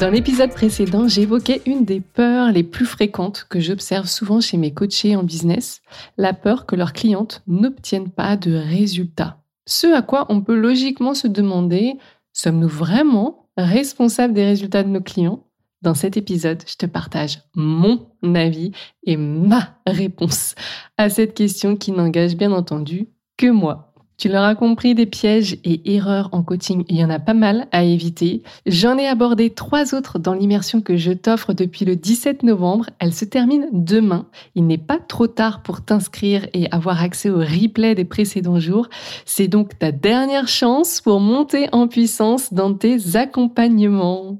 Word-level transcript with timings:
Dans 0.00 0.08
l'épisode 0.08 0.54
précédent, 0.54 1.08
j'évoquais 1.08 1.60
une 1.66 1.84
des 1.84 2.00
peurs 2.00 2.52
les 2.52 2.62
plus 2.62 2.86
fréquentes 2.86 3.46
que 3.50 3.60
j'observe 3.60 4.06
souvent 4.06 4.40
chez 4.40 4.56
mes 4.56 4.72
coachés 4.72 5.14
en 5.14 5.22
business, 5.22 5.82
la 6.16 6.32
peur 6.32 6.64
que 6.64 6.74
leurs 6.74 6.94
clientes 6.94 7.42
n'obtiennent 7.46 8.08
pas 8.08 8.38
de 8.38 8.54
résultats. 8.54 9.42
Ce 9.66 9.86
à 9.94 10.00
quoi 10.00 10.24
on 10.30 10.40
peut 10.40 10.56
logiquement 10.56 11.12
se 11.12 11.28
demander, 11.28 11.98
sommes-nous 12.32 12.66
vraiment 12.66 13.50
responsables 13.58 14.32
des 14.32 14.46
résultats 14.46 14.84
de 14.84 14.88
nos 14.88 15.02
clients? 15.02 15.44
Dans 15.82 15.94
cet 15.94 16.16
épisode, 16.16 16.62
je 16.66 16.76
te 16.76 16.86
partage 16.86 17.42
mon 17.54 18.06
avis 18.22 18.72
et 19.04 19.18
ma 19.18 19.82
réponse 19.86 20.54
à 20.96 21.10
cette 21.10 21.34
question 21.34 21.76
qui 21.76 21.92
n'engage 21.92 22.36
bien 22.36 22.52
entendu 22.52 23.08
que 23.36 23.50
moi. 23.50 23.89
Tu 24.20 24.28
l'auras 24.28 24.54
compris, 24.54 24.94
des 24.94 25.06
pièges 25.06 25.56
et 25.64 25.94
erreurs 25.94 26.28
en 26.32 26.42
coaching, 26.42 26.84
il 26.90 26.96
y 26.96 27.02
en 27.02 27.08
a 27.08 27.18
pas 27.18 27.32
mal 27.32 27.68
à 27.72 27.84
éviter. 27.84 28.42
J'en 28.66 28.98
ai 28.98 29.06
abordé 29.06 29.48
trois 29.48 29.94
autres 29.94 30.18
dans 30.18 30.34
l'immersion 30.34 30.82
que 30.82 30.98
je 30.98 31.12
t'offre 31.12 31.54
depuis 31.54 31.86
le 31.86 31.96
17 31.96 32.42
novembre. 32.42 32.90
Elle 32.98 33.14
se 33.14 33.24
termine 33.24 33.66
demain. 33.72 34.26
Il 34.54 34.66
n'est 34.66 34.76
pas 34.76 34.98
trop 34.98 35.26
tard 35.26 35.62
pour 35.62 35.82
t'inscrire 35.82 36.46
et 36.52 36.70
avoir 36.70 37.02
accès 37.02 37.30
au 37.30 37.38
replay 37.38 37.94
des 37.94 38.04
précédents 38.04 38.60
jours. 38.60 38.90
C'est 39.24 39.48
donc 39.48 39.78
ta 39.78 39.90
dernière 39.90 40.48
chance 40.48 41.00
pour 41.00 41.18
monter 41.18 41.70
en 41.72 41.88
puissance 41.88 42.52
dans 42.52 42.74
tes 42.74 43.16
accompagnements. 43.16 44.36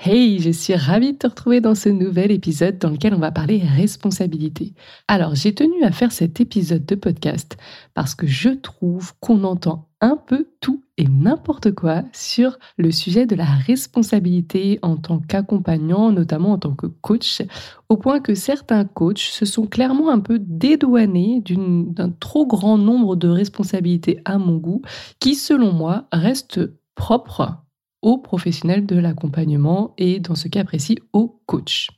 Hey, 0.00 0.38
je 0.38 0.50
suis 0.50 0.76
ravie 0.76 1.14
de 1.14 1.18
te 1.18 1.26
retrouver 1.26 1.60
dans 1.60 1.74
ce 1.74 1.88
nouvel 1.88 2.30
épisode 2.30 2.78
dans 2.78 2.90
lequel 2.90 3.14
on 3.14 3.18
va 3.18 3.32
parler 3.32 3.58
responsabilité. 3.58 4.72
Alors, 5.08 5.34
j'ai 5.34 5.52
tenu 5.52 5.82
à 5.82 5.90
faire 5.90 6.12
cet 6.12 6.40
épisode 6.40 6.86
de 6.86 6.94
podcast 6.94 7.56
parce 7.94 8.14
que 8.14 8.24
je 8.24 8.50
trouve 8.50 9.12
qu'on 9.18 9.42
entend 9.42 9.88
un 10.00 10.16
peu 10.16 10.46
tout 10.60 10.84
et 10.98 11.08
n'importe 11.08 11.72
quoi 11.72 12.04
sur 12.12 12.60
le 12.76 12.92
sujet 12.92 13.26
de 13.26 13.34
la 13.34 13.44
responsabilité 13.44 14.78
en 14.82 14.96
tant 14.98 15.18
qu'accompagnant, 15.18 16.12
notamment 16.12 16.52
en 16.52 16.58
tant 16.58 16.76
que 16.76 16.86
coach, 16.86 17.42
au 17.88 17.96
point 17.96 18.20
que 18.20 18.36
certains 18.36 18.84
coachs 18.84 19.18
se 19.18 19.46
sont 19.46 19.66
clairement 19.66 20.10
un 20.10 20.20
peu 20.20 20.38
dédouanés 20.38 21.42
d'un 21.44 22.10
trop 22.10 22.46
grand 22.46 22.78
nombre 22.78 23.16
de 23.16 23.26
responsabilités 23.26 24.20
à 24.24 24.38
mon 24.38 24.58
goût, 24.58 24.80
qui 25.18 25.34
selon 25.34 25.72
moi 25.72 26.06
restent 26.12 26.60
propres 26.94 27.64
aux 28.02 28.18
professionnels 28.18 28.86
de 28.86 28.96
l'accompagnement 28.96 29.94
et 29.98 30.20
dans 30.20 30.34
ce 30.34 30.48
cas 30.48 30.64
précis 30.64 30.98
aux 31.12 31.40
coachs. 31.46 31.88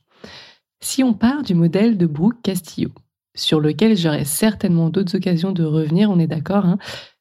Si 0.81 1.03
on 1.03 1.13
part 1.13 1.43
du 1.43 1.53
modèle 1.53 1.97
de 1.97 2.05
Brooke 2.07 2.41
Castillo, 2.41 2.89
sur 3.35 3.59
lequel 3.59 3.95
j'aurai 3.95 4.25
certainement 4.25 4.89
d'autres 4.89 5.15
occasions 5.15 5.51
de 5.51 5.63
revenir, 5.63 6.09
on 6.09 6.19
est 6.19 6.27
d'accord, 6.27 6.65
hein, 6.65 6.77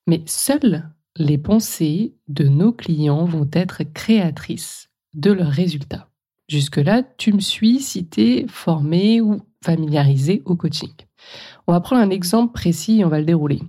mais 0.06 0.22
seules 0.26 0.88
les 1.16 1.38
pensées 1.38 2.14
de 2.28 2.48
nos 2.48 2.72
clients 2.72 3.24
vont 3.24 3.48
être 3.52 3.82
créatrices 3.82 4.88
de 5.14 5.32
leurs 5.32 5.50
résultats. 5.50 6.08
Jusque-là, 6.48 7.02
tu 7.16 7.32
me 7.32 7.40
suis 7.40 7.80
cité 7.80 8.46
formé 8.48 9.20
ou 9.20 9.40
familiarisé 9.62 10.42
au 10.46 10.56
coaching. 10.56 10.92
On 11.66 11.72
va 11.72 11.80
prendre 11.80 12.02
un 12.02 12.10
exemple 12.10 12.52
précis 12.52 13.00
et 13.00 13.04
on 13.04 13.08
va 13.08 13.20
le 13.20 13.26
dérouler. 13.26 13.60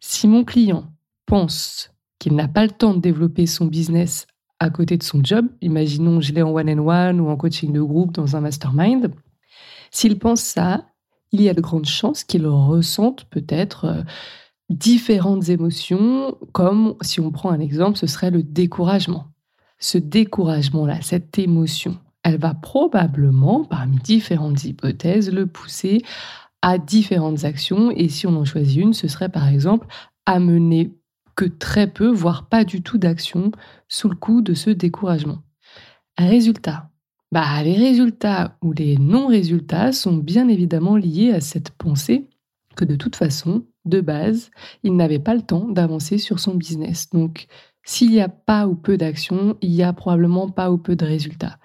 Si 0.00 0.28
mon 0.28 0.44
client 0.44 0.90
pense 1.26 1.90
qu'il 2.18 2.34
n'a 2.34 2.48
pas 2.48 2.64
le 2.64 2.72
temps 2.72 2.94
de 2.94 3.00
développer 3.00 3.46
son 3.46 3.66
business 3.66 4.26
à 4.58 4.70
côté 4.70 4.96
de 4.96 5.02
son 5.02 5.22
job, 5.22 5.46
imaginons 5.60 6.20
je 6.20 6.32
l'ai 6.32 6.42
en 6.42 6.50
one-on-one 6.50 7.20
ou 7.20 7.28
en 7.28 7.36
coaching 7.36 7.72
de 7.72 7.80
groupe 7.80 8.12
dans 8.12 8.36
un 8.36 8.40
mastermind, 8.40 9.10
s'il 9.90 10.18
pense 10.18 10.40
ça, 10.40 10.84
il 11.32 11.42
y 11.42 11.48
a 11.48 11.54
de 11.54 11.60
grandes 11.60 11.86
chances 11.86 12.24
qu'il 12.24 12.46
ressente 12.46 13.24
peut-être 13.24 13.84
euh, 13.84 14.02
différentes 14.70 15.48
émotions, 15.48 16.36
comme 16.52 16.94
si 17.02 17.20
on 17.20 17.30
prend 17.30 17.50
un 17.50 17.60
exemple, 17.60 17.98
ce 17.98 18.06
serait 18.06 18.30
le 18.30 18.42
découragement. 18.42 19.26
Ce 19.78 19.98
découragement-là, 19.98 21.02
cette 21.02 21.38
émotion, 21.38 21.98
elle 22.22 22.38
va 22.38 22.54
probablement, 22.54 23.64
parmi 23.64 23.96
différentes 23.98 24.64
hypothèses, 24.64 25.30
le 25.30 25.46
pousser 25.46 26.02
à 26.62 26.78
différentes 26.78 27.44
actions. 27.44 27.90
Et 27.90 28.08
si 28.08 28.26
on 28.26 28.36
en 28.36 28.44
choisit 28.44 28.82
une, 28.82 28.94
ce 28.94 29.08
serait 29.08 29.28
par 29.28 29.48
exemple 29.48 29.86
amener 30.24 30.96
que 31.36 31.44
très 31.44 31.86
peu, 31.86 32.08
voire 32.08 32.48
pas 32.48 32.64
du 32.64 32.82
tout 32.82 32.98
d'action 32.98 33.52
sous 33.88 34.08
le 34.08 34.16
coup 34.16 34.42
de 34.42 34.54
ce 34.54 34.70
découragement. 34.70 35.42
Résultat. 36.18 36.90
Bah, 37.30 37.62
les 37.62 37.76
résultats 37.76 38.56
ou 38.62 38.72
les 38.72 38.96
non-résultats 38.96 39.92
sont 39.92 40.16
bien 40.16 40.48
évidemment 40.48 40.96
liés 40.96 41.32
à 41.32 41.40
cette 41.40 41.70
pensée 41.70 42.28
que 42.76 42.84
de 42.84 42.96
toute 42.96 43.16
façon, 43.16 43.64
de 43.84 44.00
base, 44.00 44.50
il 44.82 44.96
n'avait 44.96 45.18
pas 45.18 45.34
le 45.34 45.42
temps 45.42 45.68
d'avancer 45.68 46.18
sur 46.18 46.40
son 46.40 46.54
business. 46.54 47.10
Donc, 47.10 47.46
s'il 47.84 48.10
n'y 48.10 48.20
a 48.20 48.28
pas 48.28 48.66
ou 48.66 48.74
peu 48.74 48.96
d'action, 48.96 49.56
il 49.60 49.72
y 49.72 49.82
a 49.82 49.92
probablement 49.92 50.48
pas 50.48 50.70
ou 50.70 50.78
peu 50.78 50.96
de 50.96 51.04
résultats. 51.04 51.58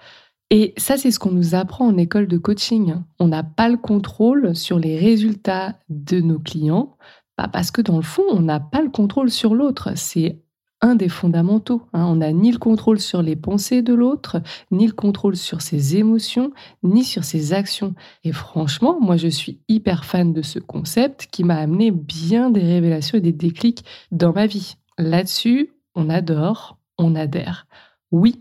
Et 0.50 0.74
ça, 0.78 0.98
c'est 0.98 1.12
ce 1.12 1.20
qu'on 1.20 1.32
nous 1.32 1.56
apprend 1.56 1.88
en 1.88 1.98
école 1.98 2.28
de 2.28 2.38
coaching. 2.38 2.96
On 3.20 3.30
n'a 3.30 3.44
pas 3.44 3.70
le 3.70 3.78
contrôle 3.78 4.56
sur 4.56 4.80
les 4.80 5.00
résultats 5.00 5.80
de 5.90 6.20
nos 6.20 6.40
clients, 6.40 6.98
bah, 7.42 7.50
parce 7.52 7.72
que 7.72 7.82
dans 7.82 7.96
le 7.96 8.04
fond, 8.04 8.24
on 8.30 8.42
n'a 8.42 8.60
pas 8.60 8.82
le 8.82 8.90
contrôle 8.90 9.32
sur 9.32 9.56
l'autre. 9.56 9.94
C'est 9.96 10.40
un 10.82 10.96
des 10.96 11.10
fondamentaux. 11.10 11.82
Hein. 11.94 12.06
On 12.06 12.18
n'a 12.18 12.32
ni 12.32 12.52
le 12.52 12.60
contrôle 12.60 13.00
sur 13.00 13.24
les 13.24 13.36
pensées 13.36 13.82
de 13.82 13.94
l'autre, 13.96 14.42
ni 14.70 14.86
le 14.86 14.94
contrôle 14.94 15.36
sur 15.36 15.62
ses 15.62 15.98
émotions, 15.98 16.52
ni 16.84 17.04
sur 17.04 17.24
ses 17.24 17.54
actions. 17.54 17.96
Et 18.24 18.32
franchement, 18.32 19.00
moi, 19.00 19.18
je 19.18 19.28
suis 19.28 19.60
hyper 19.68 20.06
fan 20.06 20.34
de 20.34 20.44
ce 20.44 20.60
concept 20.60 21.30
qui 21.32 21.44
m'a 21.44 21.58
amené 21.58 21.90
bien 21.90 22.52
des 22.52 22.62
révélations 22.62 23.18
et 23.18 23.22
des 23.22 23.32
déclics 23.32 23.86
dans 24.12 24.34
ma 24.34 24.46
vie. 24.46 24.76
Là-dessus, 25.00 25.72
on 25.96 26.10
adore, 26.10 26.78
on 27.00 27.16
adhère. 27.16 27.66
Oui, 28.12 28.40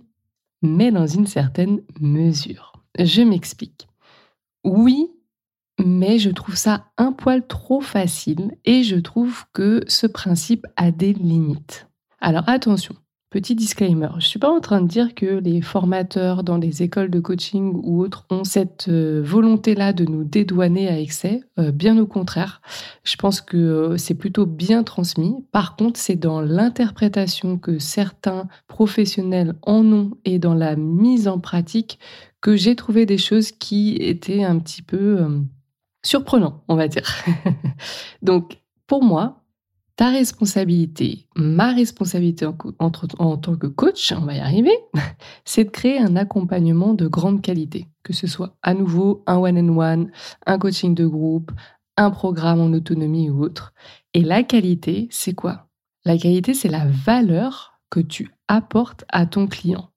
mais 0.61 0.91
dans 0.91 1.07
une 1.07 1.27
certaine 1.27 1.81
mesure. 2.01 2.73
Je 2.99 3.23
m'explique. 3.23 3.89
Oui, 4.63 5.11
mais 5.85 6.19
je 6.19 6.31
trouve 6.31 6.57
ça 6.57 6.87
un 6.97 7.13
poil 7.13 7.47
trop 7.47 7.81
facile 7.81 8.53
et 8.65 8.83
je 8.83 8.97
trouve 8.97 9.45
que 9.53 9.83
ce 9.89 10.07
principe 10.07 10.67
a 10.77 10.91
des 10.91 11.13
limites. 11.13 11.89
Alors 12.21 12.49
attention, 12.49 12.95
petit 13.31 13.55
disclaimer, 13.55 14.09
je 14.13 14.17
ne 14.17 14.21
suis 14.21 14.39
pas 14.39 14.51
en 14.51 14.61
train 14.61 14.83
de 14.83 14.89
dire 14.89 15.15
que 15.15 15.39
les 15.39 15.63
formateurs 15.63 16.43
dans 16.43 16.59
les 16.59 16.83
écoles 16.83 17.11
de 17.11 17.21
coaching 17.21 17.81
ou 17.83 18.03
autres 18.03 18.27
ont 18.31 18.45
cette 18.45 18.89
euh, 18.89 19.23
volonté-là 19.25 19.93
de 19.93 20.05
nous 20.05 20.25
dédouaner 20.25 20.89
à 20.89 21.01
excès, 21.01 21.41
euh, 21.59 21.71
bien 21.71 21.97
au 21.99 22.07
contraire. 22.07 22.61
Je 23.05 23.17
pense 23.17 23.41
que 23.41 23.57
euh, 23.57 23.97
c'est 23.97 24.17
plutôt 24.17 24.47
bien 24.47 24.83
transmis. 24.83 25.35
Par 25.53 25.77
contre, 25.77 25.99
c'est 25.99 26.17
dans 26.17 26.41
l'interprétation 26.41 27.57
que 27.57 27.79
certains 27.79 28.49
professionnels 28.67 29.55
en 29.63 29.85
ont 29.87 30.11
et 30.25 30.39
dans 30.39 30.55
la 30.55 30.77
mise 30.77 31.29
en 31.29 31.39
pratique 31.39 31.99
que 32.41 32.57
j'ai 32.57 32.75
trouvé 32.75 33.07
des 33.07 33.19
choses 33.19 33.53
qui 33.53 33.97
étaient 33.97 34.45
un 34.45 34.59
petit 34.59 34.83
peu 34.83 35.27
surprenant, 36.03 36.65
on 36.69 36.77
va 36.77 36.89
dire. 36.89 37.07
Donc, 38.23 38.61
pour 38.87 39.03
moi, 39.03 39.41
ta 39.97 40.09
responsabilité, 40.09 41.27
ma 41.37 41.73
responsabilité 41.75 42.47
en, 42.47 42.91
tant 43.37 43.57
que 43.57 43.67
coach, 43.67 44.13
on 44.17 44.25
va 44.25 44.35
y 44.35 44.41
arriver, 44.41 44.77
c'est 45.45 45.65
de 45.65 45.71
créer 45.71 45.99
un 45.99 46.17
accompagnement 46.17 46.95
de 46.95 47.07
grande 47.07 47.43
qualité, 47.43 47.87
que 48.03 48.15
ce 48.15 48.27
soit 48.27 48.57
à 48.63 48.73
nouveau 48.73 49.23
un 49.27 49.37
one-on-one, 49.37 50.11
un 50.47 50.59
coaching 50.59 50.95
de 50.95 51.07
groupe, 51.07 51.53
un 51.99 52.11
programme 52.11 52.61
en 52.61 52.73
autonomie 52.73 53.29
ou 53.29 53.43
autre. 53.43 53.75
Et 54.15 54.23
la 54.23 54.43
qualité, 54.43 55.07
c'est 55.11 55.35
quoi? 55.35 55.69
La 56.07 56.17
qualité, 56.17 56.55
c'est 56.55 56.71
la 56.71 56.87
valeur 56.87 57.79
que 57.91 58.01
tu 58.01 58.31
apportes 58.49 59.05
à 59.11 59.27
ton 59.27 59.47
client. 59.47 59.91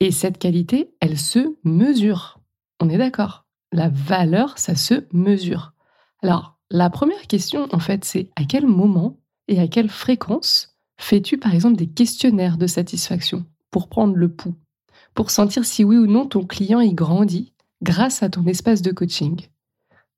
Et 0.00 0.10
cette 0.10 0.38
qualité, 0.38 0.96
elle 1.00 1.16
se 1.16 1.54
mesure. 1.62 2.40
On 2.80 2.88
est 2.88 2.98
d'accord? 2.98 3.43
La 3.74 3.88
valeur, 3.90 4.58
ça 4.58 4.74
se 4.74 5.04
mesure. 5.12 5.74
Alors, 6.22 6.58
la 6.70 6.90
première 6.90 7.26
question, 7.26 7.68
en 7.72 7.78
fait, 7.78 8.04
c'est 8.04 8.30
à 8.36 8.44
quel 8.44 8.66
moment 8.66 9.18
et 9.48 9.60
à 9.60 9.68
quelle 9.68 9.90
fréquence 9.90 10.76
fais-tu, 10.98 11.38
par 11.38 11.54
exemple, 11.54 11.76
des 11.76 11.88
questionnaires 11.88 12.56
de 12.56 12.66
satisfaction 12.66 13.44
pour 13.70 13.88
prendre 13.88 14.14
le 14.14 14.28
pouls, 14.28 14.54
pour 15.14 15.30
sentir 15.30 15.64
si 15.64 15.84
oui 15.84 15.96
ou 15.96 16.06
non 16.06 16.26
ton 16.26 16.46
client 16.46 16.80
y 16.80 16.94
grandit 16.94 17.52
grâce 17.82 18.22
à 18.22 18.30
ton 18.30 18.46
espace 18.46 18.80
de 18.80 18.92
coaching? 18.92 19.48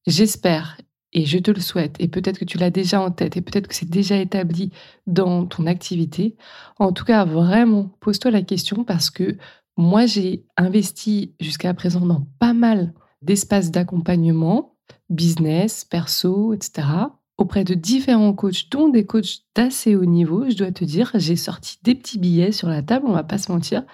J'espère 0.07 0.79
et 1.13 1.25
je 1.25 1.39
te 1.39 1.51
le 1.51 1.61
souhaite, 1.61 1.97
et 1.99 2.09
peut-être 2.09 2.39
que 2.39 2.45
tu 2.45 2.59
l'as 2.59 2.71
déjà 2.71 3.01
en 3.01 3.11
tête, 3.11 3.37
et 3.37 3.41
peut-être 3.41 3.69
que 3.69 3.75
c'est 3.75 3.89
déjà 3.89 4.19
établi 4.19 4.71
dans 5.07 5.47
ton 5.47 5.67
activité. 5.67 6.37
En 6.79 6.93
tout 6.93 7.05
cas, 7.05 7.25
vraiment, 7.25 7.91
pose-toi 8.01 8.31
la 8.31 8.43
question 8.43 8.85
parce 8.85 9.09
que 9.11 9.39
Moi, 9.77 10.07
j'ai 10.07 10.47
investi 10.57 11.35
jusqu'à 11.39 11.75
présent 11.75 12.01
dans 12.01 12.27
pas 12.39 12.55
mal 12.55 12.95
d'espaces 13.27 13.71
d'accompagnement, 13.71 14.77
business, 15.11 15.85
perso, 15.85 16.55
etc., 16.55 16.89
auprès 17.37 17.65
de 17.65 17.75
différents 17.75 18.33
coachs, 18.33 18.71
dont 18.71 18.89
des 18.89 19.05
coachs 19.05 19.43
d'assez 19.55 19.95
haut 19.95 20.07
niveau. 20.07 20.49
Je 20.49 20.57
dois 20.57 20.73
te 20.73 20.85
dire, 20.85 21.11
j'ai 21.15 21.37
sorti 21.37 21.77
des 21.83 21.95
petits 21.95 22.19
billets 22.19 22.53
sur 22.53 22.69
la 22.69 22.83
table, 22.83 23.07
on 23.07 23.13
va 23.13 23.25
pas 23.25 23.37
se 23.37 23.53
mentir, 23.53 23.85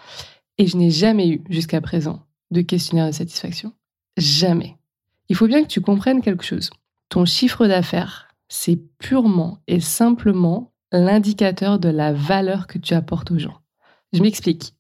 et 0.59 0.67
je 0.67 0.77
n'ai 0.77 0.91
jamais 0.91 1.29
eu 1.29 1.43
jusqu'à 1.49 1.81
présent 1.81 2.21
de 2.53 2.61
questionnaire 2.61 3.07
de 3.07 3.13
satisfaction. 3.13 3.73
Jamais. 4.17 4.77
Il 5.29 5.35
faut 5.35 5.49
bien 5.49 5.63
que 5.63 5.69
tu 5.69 5.81
comprennes 5.81 6.21
quelque 6.21 6.45
chose. 6.45 6.71
Ton 7.09 7.25
chiffre 7.25 7.67
d'affaires, 7.67 8.29
c'est 8.49 8.79
purement 8.99 9.59
et 9.67 9.81
simplement 9.81 10.73
l'indicateur 10.93 11.79
de 11.79 11.89
la 11.89 12.13
valeur 12.13 12.67
que 12.67 12.79
tu 12.79 12.95
apportes 12.95 13.31
aux 13.31 13.39
gens. 13.39 13.59
Je 14.13 14.23
m'explique. 14.23 14.75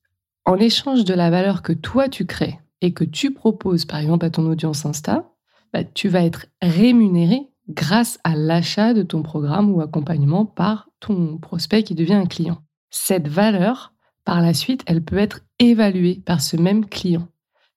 En 0.44 0.56
échange 0.56 1.04
de 1.04 1.14
la 1.14 1.30
valeur 1.30 1.62
que 1.62 1.72
toi 1.72 2.08
tu 2.08 2.26
crées 2.26 2.58
et 2.82 2.92
que 2.92 3.04
tu 3.04 3.32
proposes 3.32 3.86
par 3.86 4.00
exemple 4.00 4.26
à 4.26 4.30
ton 4.30 4.46
audience 4.46 4.84
Insta, 4.84 5.30
bah, 5.72 5.84
tu 5.84 6.08
vas 6.08 6.24
être 6.24 6.46
rémunéré 6.60 7.48
grâce 7.68 8.18
à 8.24 8.34
l'achat 8.36 8.92
de 8.92 9.02
ton 9.02 9.22
programme 9.22 9.70
ou 9.70 9.80
accompagnement 9.80 10.44
par 10.44 10.90
ton 11.00 11.38
prospect 11.38 11.84
qui 11.84 11.94
devient 11.94 12.14
un 12.14 12.26
client. 12.26 12.58
Cette 12.90 13.28
valeur, 13.28 13.94
par 14.24 14.42
la 14.42 14.52
suite, 14.52 14.82
elle 14.86 15.02
peut 15.02 15.16
être 15.16 15.40
évaluée 15.58 16.20
par 16.26 16.42
ce 16.42 16.56
même 16.56 16.84
client. 16.84 17.28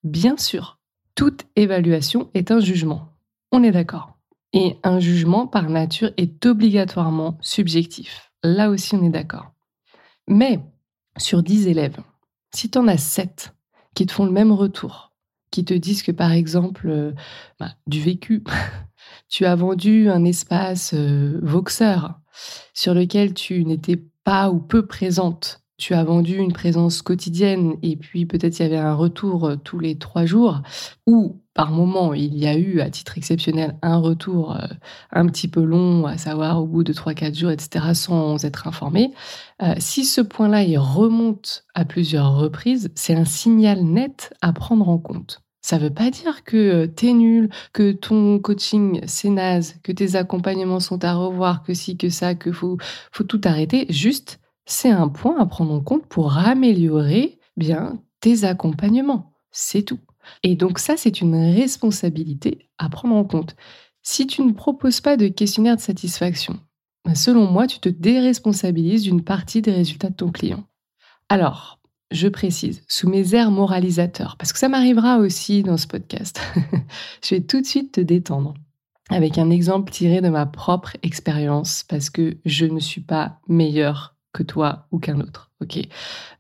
Bien 0.04 0.38
sûr, 0.38 0.80
toute 1.14 1.46
évaluation 1.56 2.30
est 2.34 2.52
un 2.52 2.60
jugement. 2.60 3.14
On 3.52 3.64
est 3.64 3.72
d'accord. 3.72 4.18
Et 4.54 4.78
un 4.84 5.00
jugement, 5.00 5.48
par 5.48 5.70
nature, 5.70 6.12
est 6.18 6.46
obligatoirement 6.46 7.38
subjectif. 7.42 8.32
Là 8.44 8.70
aussi, 8.70 8.96
on 8.96 9.04
est 9.04 9.10
d'accord. 9.10 9.52
Mais 10.28 10.60
sur 11.18 11.44
10 11.44 11.68
élèves, 11.68 11.98
si 12.54 12.70
tu 12.70 12.78
en 12.78 12.88
as 12.88 12.98
7 12.98 13.55
qui 13.96 14.06
te 14.06 14.12
font 14.12 14.26
le 14.26 14.32
même 14.32 14.52
retour, 14.52 15.14
qui 15.50 15.66
te 15.66 15.74
disent 15.74 16.04
que 16.04 16.12
par 16.12 16.32
exemple, 16.32 16.88
euh, 16.90 17.14
bah, 17.60 17.72
du 17.88 18.02
vécu, 18.02 18.44
tu 19.30 19.46
as 19.46 19.56
vendu 19.56 20.10
un 20.10 20.24
espace 20.26 20.94
euh, 20.94 21.40
Voxer 21.42 21.98
sur 22.74 22.94
lequel 22.94 23.34
tu 23.34 23.64
n'étais 23.64 24.04
pas 24.24 24.52
ou 24.52 24.60
peu 24.60 24.86
présente. 24.86 25.62
Tu 25.78 25.94
as 25.94 26.04
vendu 26.04 26.36
une 26.38 26.54
présence 26.54 27.02
quotidienne 27.02 27.76
et 27.82 27.98
puis 27.98 28.26
peut-être 28.26 28.60
il 28.60 28.64
y 28.64 28.66
avait 28.66 28.78
un 28.78 28.94
retour 28.94 29.46
euh, 29.46 29.56
tous 29.56 29.80
les 29.80 29.98
trois 29.98 30.26
jours, 30.26 30.62
ou 31.08 31.42
par 31.56 31.72
moment 31.72 32.14
il 32.14 32.38
y 32.38 32.46
a 32.46 32.56
eu 32.56 32.82
à 32.82 32.92
titre 32.92 33.18
exceptionnel 33.18 33.76
un 33.82 33.98
retour 33.98 34.56
euh, 34.56 34.68
un 35.12 35.26
petit 35.26 35.48
peu 35.48 35.64
long, 35.64 36.06
à 36.06 36.18
savoir 36.20 36.62
au 36.62 36.68
bout 36.68 36.84
de 36.84 36.94
trois, 36.94 37.16
quatre 37.16 37.34
jours, 37.34 37.50
etc., 37.50 37.94
sans 37.94 38.46
être 38.46 38.68
informé, 38.68 39.12
euh, 39.64 39.74
si 39.80 40.06
ce 40.06 40.22
point-là 40.22 40.62
il 40.62 40.78
remonte 40.78 41.66
à 41.74 41.86
plusieurs 41.86 42.36
reprises, 42.36 42.92
c'est 42.94 43.16
un 43.16 43.26
signal 43.26 43.84
net 43.84 44.34
à 44.42 44.54
prendre 44.54 44.88
en 44.88 45.00
compte. 45.00 45.42
Ça 45.62 45.78
ne 45.80 45.84
veut 45.84 45.94
pas 45.94 46.12
dire 46.12 46.44
que 46.44 46.86
tu 46.86 47.08
es 47.08 47.14
nul, 47.14 47.50
que 47.74 47.92
ton 47.94 48.38
coaching 48.38 49.02
c'est 49.08 49.30
naze, 49.30 49.78
que 49.82 49.92
tes 49.92 50.16
accompagnements 50.16 50.82
sont 50.82 51.04
à 51.04 51.16
revoir, 51.16 51.64
que 51.64 51.74
si, 51.74 51.98
que 51.98 52.10
ça, 52.10 52.36
que 52.36 52.52
faut, 52.52 52.78
faut 53.12 53.24
tout 53.24 53.42
arrêter. 53.46 53.88
Juste, 53.90 54.40
c'est 54.66 54.92
un 54.92 55.08
point 55.08 55.40
à 55.40 55.46
prendre 55.46 55.74
en 55.74 55.80
compte 55.80 56.06
pour 56.06 56.38
améliorer 56.38 57.40
bien 57.58 58.00
tes 58.20 58.44
accompagnements. 58.44 59.34
C'est 59.52 59.84
tout. 59.84 60.00
Et 60.44 60.56
donc 60.56 60.80
ça, 60.80 60.98
c'est 60.98 61.22
une 61.22 61.36
responsabilité 61.36 62.70
à 62.78 62.90
prendre 62.90 63.16
en 63.16 63.24
compte. 63.24 63.56
Si 64.04 64.28
tu 64.28 64.44
ne 64.44 64.52
proposes 64.52 65.02
pas 65.02 65.18
de 65.18 65.28
questionnaire 65.28 65.76
de 65.76 65.82
satisfaction, 65.82 66.60
ben, 67.06 67.16
selon 67.16 67.50
moi, 67.50 67.68
tu 67.68 67.80
te 67.80 67.90
déresponsabilises 67.90 69.04
d'une 69.04 69.24
partie 69.24 69.62
des 69.62 69.72
résultats 69.72 70.10
de 70.10 70.16
ton 70.16 70.32
client. 70.32 70.64
Alors, 71.30 71.80
je 72.12 72.28
précise, 72.28 72.84
sous 72.88 73.10
mes 73.10 73.34
airs 73.34 73.52
moralisateurs, 73.52 74.38
parce 74.38 74.54
que 74.54 74.60
ça 74.60 74.70
m'arrivera 74.70 75.18
aussi 75.18 75.64
dans 75.64 75.78
ce 75.78 75.88
podcast, 75.88 76.40
je 77.24 77.36
vais 77.36 77.42
tout 77.42 77.62
de 77.62 77.66
suite 77.66 77.94
te 77.94 78.02
détendre 78.02 78.54
avec 79.10 79.38
un 79.38 79.50
exemple 79.50 79.92
tiré 79.92 80.22
de 80.22 80.30
ma 80.30 80.46
propre 80.46 80.98
expérience, 81.04 81.84
parce 81.88 82.10
que 82.10 82.38
je 82.46 82.66
ne 82.66 82.80
suis 82.80 83.02
pas 83.02 83.40
meilleure 83.48 84.16
que 84.34 84.44
toi 84.44 84.88
ou 84.92 85.00
qu'un 85.00 85.20
autre. 85.20 85.45
Ok, 85.62 85.80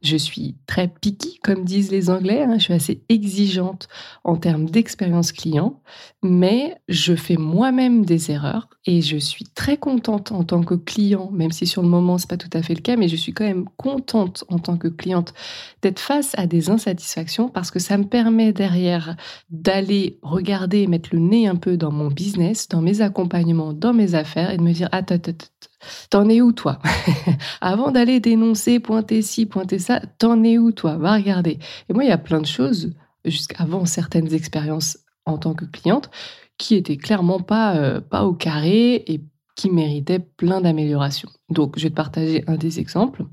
je 0.02 0.18
suis 0.18 0.58
très 0.68 0.90
picky, 0.90 1.40
comme 1.42 1.64
disent 1.64 1.90
les 1.90 2.10
Anglais. 2.10 2.44
Hein. 2.44 2.58
je 2.58 2.66
suis 2.66 2.74
assez 2.74 3.02
exigeante 3.08 3.88
en 4.26 4.36
termes 4.36 4.70
d'expérience 4.70 5.32
client, 5.32 5.82
mais 6.22 6.76
je 6.90 7.16
fais 7.16 7.38
moi-même 7.38 8.04
des 8.04 8.32
erreurs 8.32 8.68
et 8.86 9.02
je 9.02 9.16
suis 9.16 9.46
très 9.46 9.78
contente 9.78 10.34
en 10.34 10.44
tant 10.44 10.64
que 10.64 10.76
client, 10.76 11.32
même 11.32 11.54
si 11.54 11.66
sur 11.66 11.82
le 11.82 11.88
moment 11.88 12.18
c'est 12.18 12.30
pas 12.30 12.36
tout 12.36 12.50
à 12.52 12.62
fait 12.62 12.76
le 12.76 12.82
cas, 12.82 12.98
mais 12.98 13.08
je 13.08 13.16
suis 13.16 13.34
quand 13.34 13.46
même 13.46 13.70
contente 13.78 14.44
en 14.50 14.60
tant 14.60 14.76
que 14.76 14.90
cliente 14.90 15.34
d'être 15.82 16.00
face 16.00 16.34
à 16.38 16.46
des 16.46 16.70
insatisfactions 16.70 17.48
parce 17.48 17.72
que 17.72 17.80
ça 17.80 17.98
me 17.98 18.04
permet 18.04 18.52
derrière 18.52 19.16
d'aller 19.50 20.20
regarder 20.24 20.80
et 20.80 20.88
mettre 20.88 21.12
le 21.14 21.20
nez 21.20 21.48
un 21.48 21.56
peu 21.56 21.78
dans 21.78 21.92
mon 21.92 22.08
business, 22.08 22.68
dans 22.68 22.82
mes 22.82 23.00
accompagnements, 23.00 23.72
dans 23.72 23.94
mes 23.94 24.14
affaires 24.14 24.52
et 24.52 24.58
de 24.58 24.62
me 24.62 24.74
dire 24.74 24.90
attends, 24.92 25.16
attends, 25.16 25.32
attends 25.32 25.75
T'en 26.10 26.30
es 26.30 26.42
où 26.42 26.52
toi 26.52 26.80
Avant 27.62 27.92
d'aller 27.92 28.20
dénoncer, 28.20 28.80
pointer 28.80 29.22
ci, 29.22 29.46
pointer 29.46 29.80
ça, 29.80 30.02
t'en 30.18 30.44
es 30.44 30.58
où 30.58 30.72
toi 30.72 30.98
Va 30.98 31.16
regarder. 31.16 31.60
Et 31.90 31.94
moi, 31.94 32.04
il 32.04 32.10
y 32.10 32.14
a 32.14 32.18
plein 32.18 32.42
de 32.42 32.46
choses, 32.46 32.94
jusqu'avant 33.24 33.86
certaines 33.86 34.34
expériences 34.34 34.98
en 35.26 35.38
tant 35.38 35.54
que 35.54 35.66
cliente, 35.66 36.10
qui 36.58 36.76
étaient 36.76 36.98
clairement 36.98 37.40
pas, 37.40 37.76
euh, 37.76 38.02
pas 38.02 38.26
au 38.26 38.34
carré 38.34 39.04
et 39.08 39.22
qui 39.56 39.70
méritaient 39.70 40.20
plein 40.20 40.62
d'améliorations. 40.62 41.30
Donc, 41.50 41.78
je 41.78 41.84
vais 41.84 41.90
te 41.90 41.96
partager 41.96 42.44
un 42.48 42.56
des 42.56 42.80
exemples. 42.80 43.26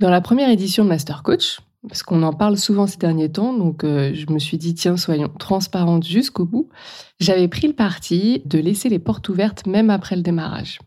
Dans 0.00 0.10
la 0.10 0.20
première 0.20 0.50
édition 0.50 0.84
de 0.84 0.88
Master 0.88 1.22
Coach, 1.22 1.60
parce 1.88 2.02
qu'on 2.02 2.22
en 2.22 2.32
parle 2.32 2.56
souvent 2.56 2.86
ces 2.86 2.98
derniers 2.98 3.30
temps, 3.30 3.52
donc 3.52 3.84
euh, 3.84 4.12
je 4.14 4.32
me 4.32 4.38
suis 4.38 4.56
dit, 4.56 4.74
tiens, 4.74 4.96
soyons 4.96 5.28
transparentes 5.38 6.06
jusqu'au 6.06 6.44
bout, 6.44 6.68
j'avais 7.20 7.48
pris 7.48 7.66
le 7.66 7.72
parti 7.72 8.42
de 8.44 8.58
laisser 8.58 8.88
les 8.88 8.98
portes 8.98 9.28
ouvertes 9.28 9.66
même 9.66 9.90
après 9.90 10.16
le 10.16 10.22
démarrage. 10.22 10.78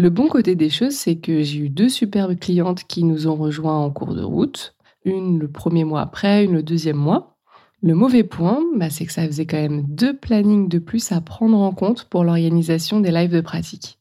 Le 0.00 0.08
bon 0.08 0.28
côté 0.28 0.54
des 0.54 0.70
choses, 0.70 0.94
c'est 0.94 1.16
que 1.16 1.42
j'ai 1.42 1.58
eu 1.58 1.68
deux 1.68 1.90
superbes 1.90 2.38
clientes 2.38 2.84
qui 2.84 3.04
nous 3.04 3.26
ont 3.26 3.34
rejoints 3.34 3.76
en 3.76 3.90
cours 3.90 4.14
de 4.14 4.22
route, 4.22 4.74
une 5.04 5.38
le 5.38 5.46
premier 5.46 5.84
mois 5.84 6.00
après, 6.00 6.42
une 6.42 6.54
le 6.54 6.62
deuxième 6.62 6.96
mois. 6.96 7.36
Le 7.82 7.94
mauvais 7.94 8.24
point, 8.24 8.62
bah, 8.76 8.88
c'est 8.88 9.04
que 9.04 9.12
ça 9.12 9.26
faisait 9.26 9.44
quand 9.44 9.60
même 9.60 9.84
deux 9.86 10.16
plannings 10.16 10.70
de 10.70 10.78
plus 10.78 11.12
à 11.12 11.20
prendre 11.20 11.58
en 11.58 11.72
compte 11.72 12.04
pour 12.04 12.24
l'organisation 12.24 13.00
des 13.00 13.10
lives 13.10 13.34
de 13.34 13.42
pratique. 13.42 13.98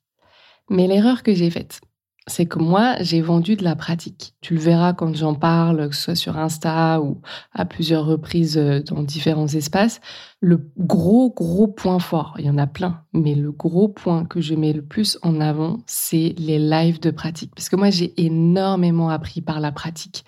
Mais 0.69 0.87
l'erreur 0.87 1.21
que 1.21 1.33
j'ai 1.33 1.49
faite, 1.49 1.81
c'est 2.29 2.45
que 2.45 2.59
moi, 2.59 2.95
j'ai 3.01 3.21
vendu 3.21 3.55
de 3.55 3.63
la 3.63 3.75
pratique. 3.75 4.35
Tu 4.41 4.53
le 4.53 4.59
verras 4.59 4.93
quand 4.93 5.15
j'en 5.15 5.33
parle, 5.33 5.89
que 5.89 5.95
ce 5.95 6.01
soit 6.03 6.15
sur 6.15 6.37
Insta 6.37 7.01
ou 7.01 7.21
à 7.53 7.65
plusieurs 7.65 8.05
reprises 8.05 8.57
euh, 8.57 8.81
dans 8.81 9.03
différents 9.03 9.47
espaces. 9.47 9.99
Le 10.39 10.71
gros, 10.77 11.31
gros 11.31 11.67
point 11.67 11.99
fort, 11.99 12.35
il 12.39 12.45
y 12.45 12.49
en 12.49 12.57
a 12.57 12.67
plein, 12.67 13.03
mais 13.13 13.35
le 13.35 13.51
gros 13.51 13.89
point 13.89 14.25
que 14.25 14.39
je 14.39 14.55
mets 14.55 14.73
le 14.73 14.83
plus 14.83 15.17
en 15.21 15.41
avant, 15.41 15.79
c'est 15.87 16.35
les 16.37 16.59
lives 16.59 16.99
de 16.99 17.11
pratique. 17.11 17.53
Parce 17.55 17.69
que 17.69 17.75
moi, 17.75 17.89
j'ai 17.89 18.13
énormément 18.23 19.09
appris 19.09 19.41
par 19.41 19.59
la 19.59 19.71
pratique. 19.71 20.23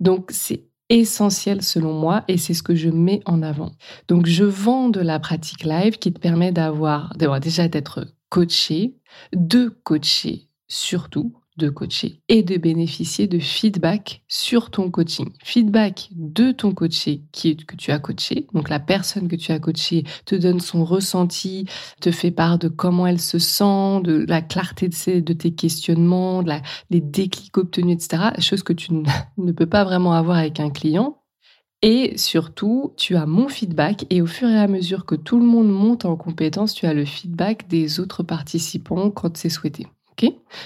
Donc, 0.00 0.30
c'est 0.30 0.64
essentiel 0.88 1.62
selon 1.62 1.92
moi 1.92 2.24
et 2.28 2.36
c'est 2.36 2.54
ce 2.54 2.62
que 2.62 2.74
je 2.74 2.90
mets 2.90 3.20
en 3.26 3.42
avant. 3.42 3.72
Donc, 4.08 4.26
je 4.26 4.44
vends 4.44 4.88
de 4.88 5.00
la 5.00 5.20
pratique 5.20 5.64
live 5.64 5.98
qui 5.98 6.12
te 6.12 6.18
permet 6.18 6.52
d'avoir, 6.52 7.14
déjà 7.40 7.68
d'être 7.68 8.06
coaché, 8.28 8.96
de 9.32 9.68
coacher 9.84 10.48
surtout 10.68 11.34
de 11.56 11.68
coacher 11.68 12.20
et 12.28 12.42
de 12.42 12.56
bénéficier 12.56 13.28
de 13.28 13.38
feedback 13.38 14.22
sur 14.28 14.70
ton 14.70 14.90
coaching. 14.90 15.30
Feedback 15.42 16.08
de 16.12 16.50
ton 16.52 16.72
coaché 16.72 17.22
qui 17.32 17.56
que 17.56 17.76
tu 17.76 17.92
as 17.92 17.98
coaché. 17.98 18.46
Donc 18.54 18.68
la 18.68 18.80
personne 18.80 19.28
que 19.28 19.36
tu 19.36 19.52
as 19.52 19.58
coaché 19.58 20.04
te 20.24 20.34
donne 20.34 20.60
son 20.60 20.84
ressenti, 20.84 21.66
te 22.00 22.10
fait 22.10 22.32
part 22.32 22.58
de 22.58 22.68
comment 22.68 23.06
elle 23.06 23.20
se 23.20 23.38
sent, 23.38 24.00
de 24.02 24.24
la 24.28 24.42
clarté 24.42 24.88
de, 24.88 25.20
de 25.20 25.32
tes 25.32 25.54
questionnements, 25.54 26.42
de 26.42 26.52
les 26.90 27.00
déclics 27.00 27.56
obtenus, 27.56 27.96
etc. 27.96 28.30
Chose 28.40 28.62
que 28.62 28.72
tu 28.72 28.92
ne 29.38 29.52
peux 29.52 29.66
pas 29.66 29.84
vraiment 29.84 30.12
avoir 30.12 30.38
avec 30.38 30.60
un 30.60 30.70
client. 30.70 31.20
Et 31.82 32.16
surtout, 32.16 32.94
tu 32.96 33.14
as 33.14 33.26
mon 33.26 33.48
feedback 33.48 34.06
et 34.08 34.22
au 34.22 34.26
fur 34.26 34.48
et 34.48 34.58
à 34.58 34.68
mesure 34.68 35.04
que 35.04 35.14
tout 35.14 35.38
le 35.38 35.44
monde 35.44 35.68
monte 35.68 36.06
en 36.06 36.16
compétence, 36.16 36.72
tu 36.72 36.86
as 36.86 36.94
le 36.94 37.04
feedback 37.04 37.68
des 37.68 38.00
autres 38.00 38.22
participants 38.22 39.10
quand 39.10 39.36
c'est 39.36 39.50
souhaité. 39.50 39.86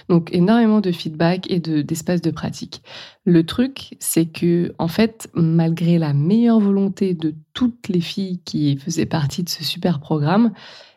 Donc 0.09 0.31
énormément 0.33 0.81
de 0.81 0.93
feedback 0.93 1.51
et 1.51 1.61
de, 1.61 1.83
d'espace 1.83 2.21
de 2.21 2.31
pratique. 2.31 2.83
Le 3.25 3.45
truc, 3.45 3.97
c'est 3.99 4.27
que 4.27 4.75
en 4.79 4.89
fait, 4.89 5.29
malgré 5.35 5.99
la 5.99 6.13
meilleure 6.13 6.61
volonté 6.61 7.15
de 7.15 7.35
toutes 7.55 7.89
les 7.89 8.01
filles 8.01 8.41
qui 8.45 8.77
faisaient 8.77 9.07
partie 9.07 9.43
de 9.43 9.49
ce 9.49 9.65
super 9.65 10.01
programme, 10.01 10.53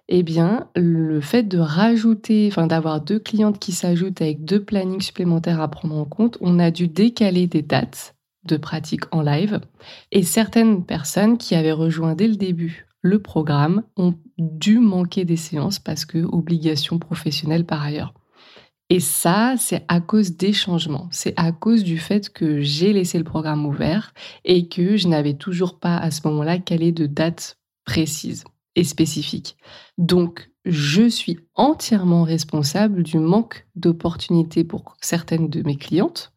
eh 0.08 0.24
bien, 0.24 0.68
le 0.76 1.22
fait 1.22 1.44
de 1.44 1.58
rajouter, 1.58 2.50
enfin 2.52 2.68
d'avoir 2.68 3.02
deux 3.02 3.20
clientes 3.20 3.60
qui 3.60 3.72
s'ajoutent 3.72 4.22
avec 4.22 4.44
deux 4.44 4.62
plannings 4.62 5.02
supplémentaires 5.02 5.62
à 5.62 5.70
prendre 5.70 5.96
en 5.96 6.06
compte, 6.06 6.38
on 6.42 6.60
a 6.60 6.72
dû 6.72 6.88
décaler 6.88 7.48
des 7.48 7.62
dates 7.62 8.16
de 8.44 8.58
pratique 8.58 9.04
en 9.12 9.22
live. 9.22 9.60
Et 10.12 10.24
certaines 10.24 10.84
personnes 10.84 11.38
qui 11.38 11.56
avaient 11.56 11.72
rejoint 11.72 12.16
dès 12.16 12.28
le 12.28 12.36
début 12.36 12.88
le 13.02 13.20
programme 13.20 13.84
ont 13.98 14.14
dû 14.38 14.80
manquer 14.80 15.26
des 15.26 15.38
séances 15.38 15.80
parce 15.80 16.06
que 16.06 16.20
obligation 16.20 17.00
professionnelle 17.00 17.66
par 17.66 17.82
ailleurs. 17.82 18.14
Et 18.92 19.00
ça, 19.00 19.56
c'est 19.58 19.86
à 19.88 20.02
cause 20.02 20.36
des 20.36 20.52
changements. 20.52 21.08
C'est 21.12 21.34
à 21.38 21.54
cause 21.54 21.86
du 21.86 21.98
fait 21.98 22.30
que 22.30 22.60
j'ai 22.60 22.92
laissé 22.92 23.18
le 23.18 23.24
programme 23.24 23.66
ouvert 23.66 24.14
et 24.44 24.68
que 24.68 24.98
je 24.98 25.08
n'avais 25.08 25.36
toujours 25.36 25.80
pas 25.80 25.96
à 25.96 26.12
ce 26.12 26.28
moment-là 26.28 26.60
calé 26.60 26.92
de 26.92 27.06
date 27.06 27.58
précise 27.86 28.44
et 28.76 28.84
spécifique. 28.84 29.56
Donc, 29.98 30.52
je 30.66 31.08
suis 31.08 31.40
entièrement 31.56 32.24
responsable 32.24 33.04
du 33.04 33.18
manque 33.18 33.66
d'opportunités 33.76 34.66
pour 34.66 34.98
certaines 35.00 35.48
de 35.48 35.64
mes 35.64 35.78
clientes. 35.78 36.34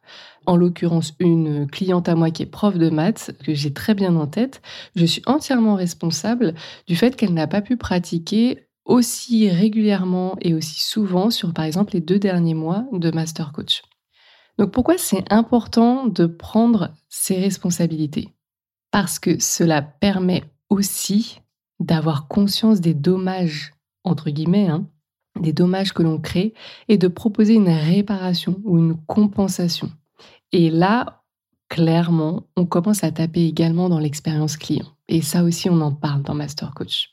En 0.47 0.57
l'occurrence, 0.57 1.15
une 1.19 1.67
cliente 1.67 2.09
à 2.09 2.15
moi 2.15 2.31
qui 2.31 2.45
est 2.45 2.47
prof 2.47 2.79
de 2.79 2.89
maths, 2.89 3.33
que 3.45 3.53
j'ai 3.53 3.73
très 3.73 3.95
bien 3.95 4.15
en 4.15 4.29
tête, 4.29 4.63
je 4.95 5.07
suis 5.07 5.23
entièrement 5.27 5.75
responsable 5.75 6.55
du 6.87 6.95
fait 6.95 7.17
qu'elle 7.17 7.35
n'a 7.35 7.49
pas 7.49 7.63
pu 7.63 7.77
pratiquer 7.77 8.69
aussi 8.85 9.49
régulièrement 9.49 10.37
et 10.41 10.55
aussi 10.55 10.83
souvent 10.83 11.31
sur, 11.31 11.53
par 11.53 11.65
exemple, 11.65 11.95
les 11.95 12.01
deux 12.01 12.19
derniers 12.19 12.55
mois 12.55 12.85
de 12.93 13.11
Master 13.11 13.53
Coach. 13.53 13.83
Donc 14.59 14.71
pourquoi 14.71 14.99
c'est 14.99 15.33
important 15.33 16.07
de 16.07 16.27
prendre 16.27 16.91
ses 17.09 17.39
responsabilités? 17.39 18.29
Parce 18.91 19.19
que 19.19 19.41
cela 19.41 19.83
permet 19.83 20.45
aussi 20.71 21.41
d'avoir 21.81 22.29
conscience 22.29 22.81
des 22.81 22.95
dommages, 22.95 23.73
entre 24.05 24.31
guillemets, 24.31 24.69
hein, 24.69 24.87
des 25.41 25.53
dommages 25.53 25.93
que 25.93 26.03
l'on 26.03 26.21
crée 26.21 26.55
et 26.89 26.99
de 26.99 27.09
proposer 27.09 27.55
une 27.55 27.69
réparation 27.69 28.61
ou 28.65 28.79
une 28.79 28.97
compensation. 29.07 29.91
Et 30.53 30.71
là, 30.71 31.25
clairement, 31.69 32.45
on 32.57 32.67
commence 32.67 33.03
à 33.03 33.11
taper 33.11 33.45
également 33.47 33.89
dans 33.89 33.99
l'expérience 33.99 34.57
client. 34.57 34.87
Et 35.09 35.23
ça 35.23 35.43
aussi, 35.43 35.69
on 35.69 35.81
en 35.81 35.93
parle 35.93 36.23
dans 36.23 36.35
Master 36.35 36.73
Coach. 36.75 37.13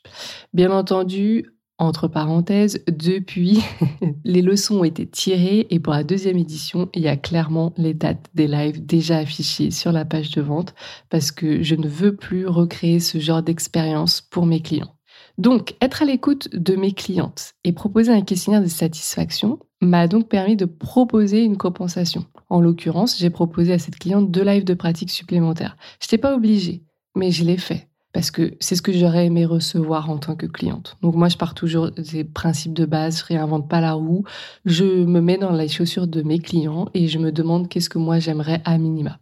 Bien 0.52 0.70
entendu, 0.70 1.52
entre 1.82 2.06
parenthèses, 2.06 2.84
depuis, 2.86 3.60
les 4.24 4.42
leçons 4.42 4.80
ont 4.80 4.84
été 4.84 5.06
tirées 5.06 5.66
et 5.70 5.80
pour 5.80 5.92
la 5.92 6.04
deuxième 6.04 6.38
édition, 6.38 6.88
il 6.94 7.02
y 7.02 7.08
a 7.08 7.16
clairement 7.16 7.72
les 7.76 7.92
dates 7.92 8.30
des 8.34 8.46
lives 8.46 8.84
déjà 8.84 9.18
affichées 9.18 9.70
sur 9.70 9.90
la 9.90 10.04
page 10.04 10.30
de 10.30 10.40
vente 10.40 10.74
parce 11.10 11.32
que 11.32 11.62
je 11.62 11.74
ne 11.74 11.88
veux 11.88 12.14
plus 12.14 12.46
recréer 12.46 13.00
ce 13.00 13.18
genre 13.18 13.42
d'expérience 13.42 14.20
pour 14.20 14.46
mes 14.46 14.62
clients. 14.62 14.94
Donc, 15.38 15.74
être 15.80 16.02
à 16.02 16.04
l'écoute 16.04 16.48
de 16.54 16.76
mes 16.76 16.92
clientes 16.92 17.54
et 17.64 17.72
proposer 17.72 18.12
un 18.12 18.22
questionnaire 18.22 18.62
de 18.62 18.66
satisfaction 18.66 19.58
m'a 19.80 20.06
donc 20.06 20.28
permis 20.28 20.56
de 20.56 20.66
proposer 20.66 21.42
une 21.42 21.56
compensation. 21.56 22.24
En 22.48 22.60
l'occurrence, 22.60 23.18
j'ai 23.18 23.30
proposé 23.30 23.72
à 23.72 23.78
cette 23.78 23.98
cliente 23.98 24.30
deux 24.30 24.44
lives 24.44 24.64
de 24.64 24.74
pratique 24.74 25.10
supplémentaires. 25.10 25.76
Je 26.00 26.06
n'étais 26.06 26.18
pas 26.18 26.36
obligée, 26.36 26.84
mais 27.16 27.30
je 27.30 27.44
l'ai 27.44 27.56
fait 27.56 27.88
parce 28.12 28.30
que 28.30 28.54
c'est 28.60 28.76
ce 28.76 28.82
que 28.82 28.92
j'aurais 28.92 29.26
aimé 29.26 29.46
recevoir 29.46 30.10
en 30.10 30.18
tant 30.18 30.36
que 30.36 30.46
cliente. 30.46 30.96
Donc 31.02 31.14
moi, 31.14 31.28
je 31.28 31.36
pars 31.36 31.54
toujours 31.54 31.90
des 31.90 32.24
principes 32.24 32.74
de 32.74 32.84
base, 32.84 33.20
je 33.20 33.24
réinvente 33.24 33.68
pas 33.68 33.80
la 33.80 33.94
roue, 33.94 34.24
je 34.64 34.84
me 34.84 35.20
mets 35.20 35.38
dans 35.38 35.52
les 35.52 35.68
chaussures 35.68 36.06
de 36.06 36.22
mes 36.22 36.38
clients 36.38 36.88
et 36.94 37.08
je 37.08 37.18
me 37.18 37.32
demande 37.32 37.68
qu'est-ce 37.68 37.88
que 37.88 37.98
moi 37.98 38.18
j'aimerais 38.18 38.60
à 38.64 38.76
minima. 38.78 39.18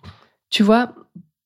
Tu 0.51 0.63
vois, 0.65 0.95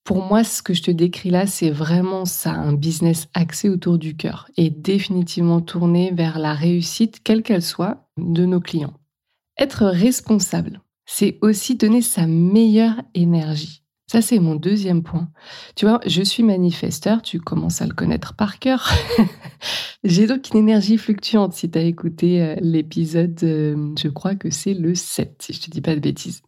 pour 0.04 0.22
moi, 0.22 0.44
ce 0.44 0.62
que 0.62 0.74
je 0.74 0.82
te 0.82 0.90
décris 0.90 1.30
là, 1.30 1.46
c'est 1.46 1.70
vraiment 1.70 2.24
ça, 2.24 2.52
un 2.52 2.72
business 2.72 3.28
axé 3.34 3.68
autour 3.68 3.98
du 3.98 4.16
cœur 4.16 4.48
et 4.56 4.70
définitivement 4.70 5.60
tourné 5.60 6.12
vers 6.12 6.38
la 6.38 6.54
réussite, 6.54 7.22
quelle 7.22 7.42
qu'elle 7.42 7.62
soit, 7.62 8.06
de 8.16 8.44
nos 8.44 8.60
clients. 8.60 8.94
Être 9.58 9.86
responsable, 9.86 10.80
c'est 11.06 11.38
aussi 11.42 11.76
donner 11.76 12.02
sa 12.02 12.26
meilleure 12.26 13.00
énergie. 13.14 13.83
Ça, 14.14 14.22
c'est 14.22 14.38
mon 14.38 14.54
deuxième 14.54 15.02
point. 15.02 15.28
Tu 15.74 15.86
vois, 15.86 15.98
je 16.06 16.22
suis 16.22 16.44
manifesteur, 16.44 17.20
tu 17.20 17.40
commences 17.40 17.82
à 17.82 17.86
le 17.88 17.94
connaître 17.94 18.36
par 18.36 18.60
cœur. 18.60 18.92
J'ai 20.04 20.28
donc 20.28 20.50
une 20.50 20.60
énergie 20.60 20.98
fluctuante. 20.98 21.52
Si 21.52 21.68
tu 21.68 21.76
as 21.76 21.82
écouté 21.82 22.40
euh, 22.40 22.54
l'épisode, 22.60 23.36
euh, 23.42 23.92
je 24.00 24.06
crois 24.06 24.36
que 24.36 24.50
c'est 24.50 24.72
le 24.72 24.94
7, 24.94 25.42
si 25.42 25.52
je 25.52 25.62
te 25.62 25.68
dis 25.68 25.80
pas 25.80 25.96
de 25.96 26.00
bêtises. 26.00 26.42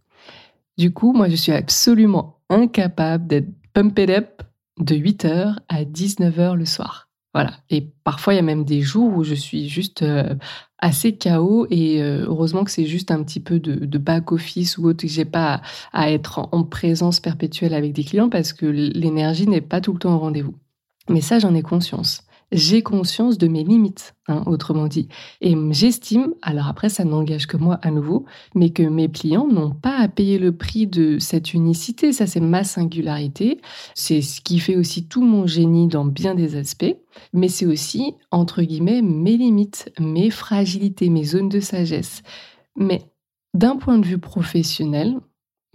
Du 0.78 0.92
coup, 0.92 1.12
moi, 1.12 1.28
je 1.28 1.34
suis 1.34 1.50
absolument 1.50 2.38
incapable 2.50 3.26
d'être 3.26 3.48
pumped 3.72 4.10
up 4.10 4.42
de 4.78 4.94
8h 4.94 5.56
à 5.68 5.82
19h 5.82 6.54
le 6.54 6.66
soir. 6.66 7.05
Et 7.70 7.88
parfois, 8.04 8.34
il 8.34 8.36
y 8.36 8.40
a 8.40 8.42
même 8.42 8.64
des 8.64 8.82
jours 8.82 9.16
où 9.16 9.24
je 9.24 9.34
suis 9.34 9.68
juste 9.68 10.02
euh, 10.02 10.34
assez 10.78 11.16
chaos 11.16 11.66
et 11.70 12.02
euh, 12.02 12.24
heureusement 12.26 12.64
que 12.64 12.70
c'est 12.70 12.86
juste 12.86 13.10
un 13.10 13.22
petit 13.22 13.40
peu 13.40 13.58
de, 13.58 13.98
back-office 13.98 14.78
ou 14.78 14.86
autre 14.88 15.02
que 15.02 15.08
j'ai 15.08 15.24
pas 15.24 15.62
à, 15.92 16.10
être 16.10 16.48
en, 16.52 16.64
présence 16.64 17.20
perpétuelle 17.20 17.74
avec 17.74 17.92
des 17.92 18.04
clients 18.04 18.28
parce 18.28 18.52
que 18.52 18.66
l'énergie 18.66 19.46
n'est 19.46 19.60
pas 19.60 19.80
tout 19.80 19.92
le 19.92 19.98
temps 19.98 20.14
au 20.14 20.18
rendez-vous. 20.18 20.54
Mais 21.08 21.20
ça, 21.20 21.38
j'en 21.38 21.54
ai 21.54 21.62
conscience 21.62 22.25
j'ai 22.52 22.82
conscience 22.82 23.38
de 23.38 23.48
mes 23.48 23.64
limites, 23.64 24.14
hein, 24.28 24.42
autrement 24.46 24.86
dit. 24.86 25.08
Et 25.40 25.56
j'estime, 25.70 26.34
alors 26.42 26.68
après 26.68 26.88
ça 26.88 27.04
n'engage 27.04 27.46
que 27.46 27.56
moi 27.56 27.78
à 27.82 27.90
nouveau, 27.90 28.24
mais 28.54 28.70
que 28.70 28.82
mes 28.82 29.10
clients 29.10 29.48
n'ont 29.48 29.72
pas 29.72 29.96
à 29.96 30.08
payer 30.08 30.38
le 30.38 30.56
prix 30.56 30.86
de 30.86 31.18
cette 31.18 31.54
unicité, 31.54 32.12
ça 32.12 32.26
c'est 32.26 32.40
ma 32.40 32.64
singularité, 32.64 33.60
c'est 33.94 34.22
ce 34.22 34.40
qui 34.40 34.58
fait 34.60 34.76
aussi 34.76 35.08
tout 35.08 35.22
mon 35.22 35.46
génie 35.46 35.88
dans 35.88 36.04
bien 36.04 36.34
des 36.34 36.56
aspects, 36.56 36.96
mais 37.32 37.48
c'est 37.48 37.66
aussi, 37.66 38.14
entre 38.30 38.62
guillemets, 38.62 39.02
mes 39.02 39.36
limites, 39.36 39.92
mes 39.98 40.30
fragilités, 40.30 41.10
mes 41.10 41.24
zones 41.24 41.48
de 41.48 41.60
sagesse. 41.60 42.22
Mais 42.76 43.10
d'un 43.54 43.76
point 43.76 43.98
de 43.98 44.06
vue 44.06 44.18
professionnel, 44.18 45.16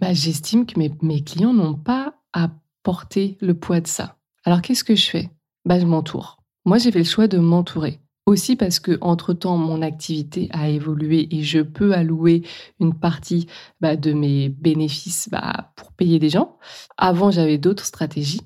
bah, 0.00 0.12
j'estime 0.12 0.66
que 0.66 0.78
mes, 0.78 0.92
mes 1.02 1.22
clients 1.22 1.52
n'ont 1.52 1.74
pas 1.74 2.14
à 2.32 2.50
porter 2.82 3.36
le 3.40 3.54
poids 3.54 3.80
de 3.80 3.86
ça. 3.86 4.16
Alors 4.44 4.62
qu'est-ce 4.62 4.84
que 4.84 4.94
je 4.94 5.08
fais? 5.08 5.30
Bah, 5.64 5.78
Je 5.78 5.86
m'entoure. 5.86 6.41
Moi, 6.64 6.78
j'ai 6.78 6.92
fait 6.92 7.00
le 7.00 7.04
choix 7.04 7.28
de 7.28 7.38
m'entourer. 7.38 8.00
Aussi 8.24 8.54
parce 8.54 8.78
que, 8.78 8.98
entre-temps, 9.00 9.56
mon 9.56 9.82
activité 9.82 10.48
a 10.52 10.68
évolué 10.68 11.26
et 11.32 11.42
je 11.42 11.58
peux 11.58 11.92
allouer 11.92 12.42
une 12.78 12.94
partie 12.94 13.48
bah, 13.80 13.96
de 13.96 14.12
mes 14.12 14.48
bénéfices 14.48 15.28
bah, 15.28 15.72
pour 15.74 15.90
payer 15.90 16.20
des 16.20 16.28
gens. 16.28 16.56
Avant, 16.96 17.32
j'avais 17.32 17.58
d'autres 17.58 17.84
stratégies. 17.84 18.42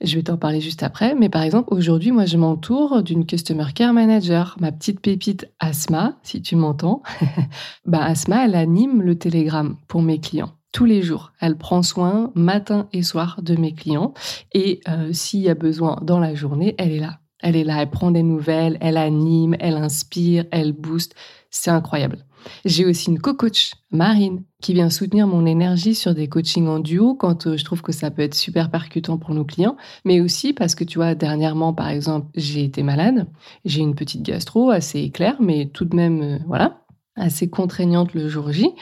Je 0.00 0.16
vais 0.16 0.22
t'en 0.22 0.38
parler 0.38 0.62
juste 0.62 0.82
après. 0.82 1.14
Mais 1.14 1.28
par 1.28 1.42
exemple, 1.42 1.74
aujourd'hui, 1.74 2.10
moi, 2.10 2.24
je 2.24 2.38
m'entoure 2.38 3.02
d'une 3.02 3.26
Customer 3.26 3.66
Care 3.74 3.92
Manager, 3.92 4.56
ma 4.60 4.72
petite 4.72 5.00
pépite 5.00 5.46
Asma, 5.60 6.16
si 6.22 6.40
tu 6.40 6.56
m'entends. 6.56 7.02
bah, 7.84 8.02
Asma, 8.02 8.46
elle 8.46 8.54
anime 8.54 9.02
le 9.02 9.18
Telegram 9.18 9.76
pour 9.88 10.00
mes 10.00 10.20
clients 10.20 10.54
tous 10.72 10.86
les 10.86 11.02
jours. 11.02 11.32
Elle 11.40 11.58
prend 11.58 11.82
soin 11.82 12.30
matin 12.34 12.88
et 12.94 13.02
soir 13.02 13.40
de 13.42 13.56
mes 13.56 13.74
clients 13.74 14.14
et 14.54 14.80
euh, 14.88 15.12
s'il 15.12 15.40
y 15.40 15.50
a 15.50 15.54
besoin 15.54 15.98
dans 16.02 16.18
la 16.18 16.34
journée, 16.34 16.74
elle 16.78 16.92
est 16.92 17.00
là. 17.00 17.20
Elle 17.40 17.56
est 17.56 17.64
là, 17.64 17.82
elle 17.82 17.90
prend 17.90 18.10
des 18.10 18.22
nouvelles, 18.22 18.78
elle 18.80 18.96
anime, 18.96 19.56
elle 19.60 19.76
inspire, 19.76 20.44
elle 20.50 20.72
booste. 20.72 21.14
C'est 21.50 21.70
incroyable. 21.70 22.24
J'ai 22.64 22.84
aussi 22.84 23.10
une 23.10 23.18
co-coach, 23.18 23.72
Marine, 23.90 24.42
qui 24.60 24.74
vient 24.74 24.90
soutenir 24.90 25.26
mon 25.26 25.46
énergie 25.46 25.94
sur 25.94 26.14
des 26.14 26.28
coachings 26.28 26.66
en 26.66 26.78
duo 26.78 27.14
quand 27.14 27.46
euh, 27.46 27.56
je 27.56 27.64
trouve 27.64 27.82
que 27.82 27.92
ça 27.92 28.10
peut 28.10 28.22
être 28.22 28.34
super 28.34 28.70
percutant 28.70 29.18
pour 29.18 29.34
nos 29.34 29.44
clients, 29.44 29.76
mais 30.04 30.20
aussi 30.20 30.52
parce 30.52 30.74
que 30.74 30.84
tu 30.84 30.98
vois, 30.98 31.14
dernièrement, 31.14 31.72
par 31.72 31.88
exemple, 31.88 32.28
j'ai 32.34 32.64
été 32.64 32.82
malade, 32.82 33.26
j'ai 33.64 33.80
une 33.80 33.94
petite 33.94 34.22
gastro 34.22 34.70
assez 34.70 35.10
claire, 35.10 35.36
mais 35.40 35.66
tout 35.66 35.84
de 35.84 35.94
même, 35.96 36.22
euh, 36.22 36.38
voilà, 36.46 36.80
assez 37.18 37.48
contraignante 37.48 38.14
le 38.14 38.28
jour 38.28 38.52
J 38.52 38.74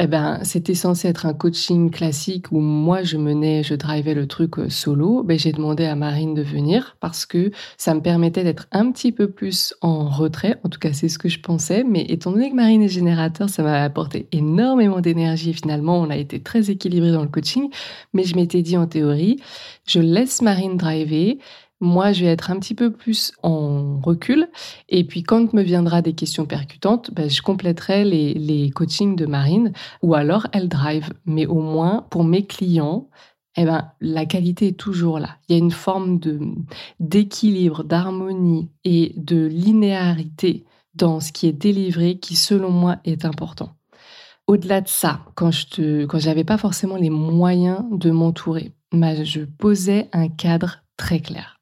eh 0.00 0.06
ben, 0.06 0.38
c'était 0.42 0.74
censé 0.74 1.08
être 1.08 1.26
un 1.26 1.34
coaching 1.34 1.90
classique 1.90 2.50
où 2.50 2.60
moi 2.60 3.02
je 3.02 3.18
menais, 3.18 3.62
je 3.62 3.74
drivais 3.74 4.14
le 4.14 4.26
truc 4.26 4.58
euh, 4.58 4.70
solo. 4.70 5.22
Ben, 5.22 5.38
j'ai 5.38 5.52
demandé 5.52 5.84
à 5.84 5.94
Marine 5.94 6.32
de 6.32 6.42
venir 6.42 6.96
parce 7.00 7.26
que 7.26 7.50
ça 7.76 7.92
me 7.94 8.00
permettait 8.00 8.42
d'être 8.42 8.68
un 8.72 8.90
petit 8.90 9.12
peu 9.12 9.30
plus 9.30 9.74
en 9.82 10.08
retrait. 10.08 10.58
En 10.64 10.70
tout 10.70 10.78
cas, 10.78 10.94
c'est 10.94 11.10
ce 11.10 11.18
que 11.18 11.28
je 11.28 11.40
pensais. 11.40 11.84
Mais 11.84 12.06
étant 12.08 12.32
donné 12.32 12.50
que 12.50 12.54
Marine 12.54 12.82
est 12.82 12.88
générateur, 12.88 13.50
ça 13.50 13.62
m'a 13.62 13.82
apporté 13.82 14.28
énormément 14.32 15.00
d'énergie. 15.00 15.52
Finalement, 15.52 16.00
on 16.00 16.08
a 16.08 16.16
été 16.16 16.40
très 16.40 16.70
équilibré 16.70 17.12
dans 17.12 17.22
le 17.22 17.28
coaching. 17.28 17.68
Mais 18.14 18.24
je 18.24 18.34
m'étais 18.34 18.62
dit 18.62 18.78
en 18.78 18.86
théorie, 18.86 19.40
je 19.86 20.00
laisse 20.00 20.40
Marine 20.40 20.78
driver. 20.78 21.36
Moi, 21.82 22.12
je 22.12 22.24
vais 22.24 22.30
être 22.30 22.52
un 22.52 22.60
petit 22.60 22.76
peu 22.76 22.92
plus 22.92 23.32
en 23.42 23.98
recul. 23.98 24.48
Et 24.88 25.02
puis, 25.02 25.24
quand 25.24 25.52
me 25.52 25.62
viendra 25.62 26.00
des 26.00 26.12
questions 26.12 26.46
percutantes, 26.46 27.10
ben, 27.12 27.28
je 27.28 27.42
compléterai 27.42 28.04
les, 28.04 28.70
coachings 28.70 29.16
de 29.16 29.26
Marine 29.26 29.72
ou 30.00 30.14
alors 30.14 30.46
elle 30.52 30.68
drive. 30.68 31.12
Mais 31.26 31.44
au 31.44 31.60
moins, 31.60 32.06
pour 32.08 32.22
mes 32.22 32.46
clients, 32.46 33.08
eh 33.56 33.64
ben, 33.64 33.90
la 34.00 34.26
qualité 34.26 34.68
est 34.68 34.78
toujours 34.78 35.18
là. 35.18 35.38
Il 35.48 35.52
y 35.52 35.54
a 35.56 35.58
une 35.58 35.72
forme 35.72 36.20
d'équilibre, 37.00 37.82
d'harmonie 37.82 38.70
et 38.84 39.12
de 39.16 39.44
linéarité 39.44 40.64
dans 40.94 41.18
ce 41.18 41.32
qui 41.32 41.48
est 41.48 41.52
délivré 41.52 42.20
qui, 42.20 42.36
selon 42.36 42.70
moi, 42.70 42.98
est 43.04 43.24
important. 43.24 43.70
Au-delà 44.46 44.82
de 44.82 44.88
ça, 44.88 45.22
quand 45.34 45.50
je 45.50 45.66
te, 45.66 46.18
j'avais 46.18 46.44
pas 46.44 46.58
forcément 46.58 46.96
les 46.96 47.10
moyens 47.10 47.82
de 47.90 48.12
m'entourer, 48.12 48.72
je 48.92 49.40
posais 49.58 50.08
un 50.12 50.28
cadre 50.28 50.84
très 50.96 51.18
clair. 51.18 51.61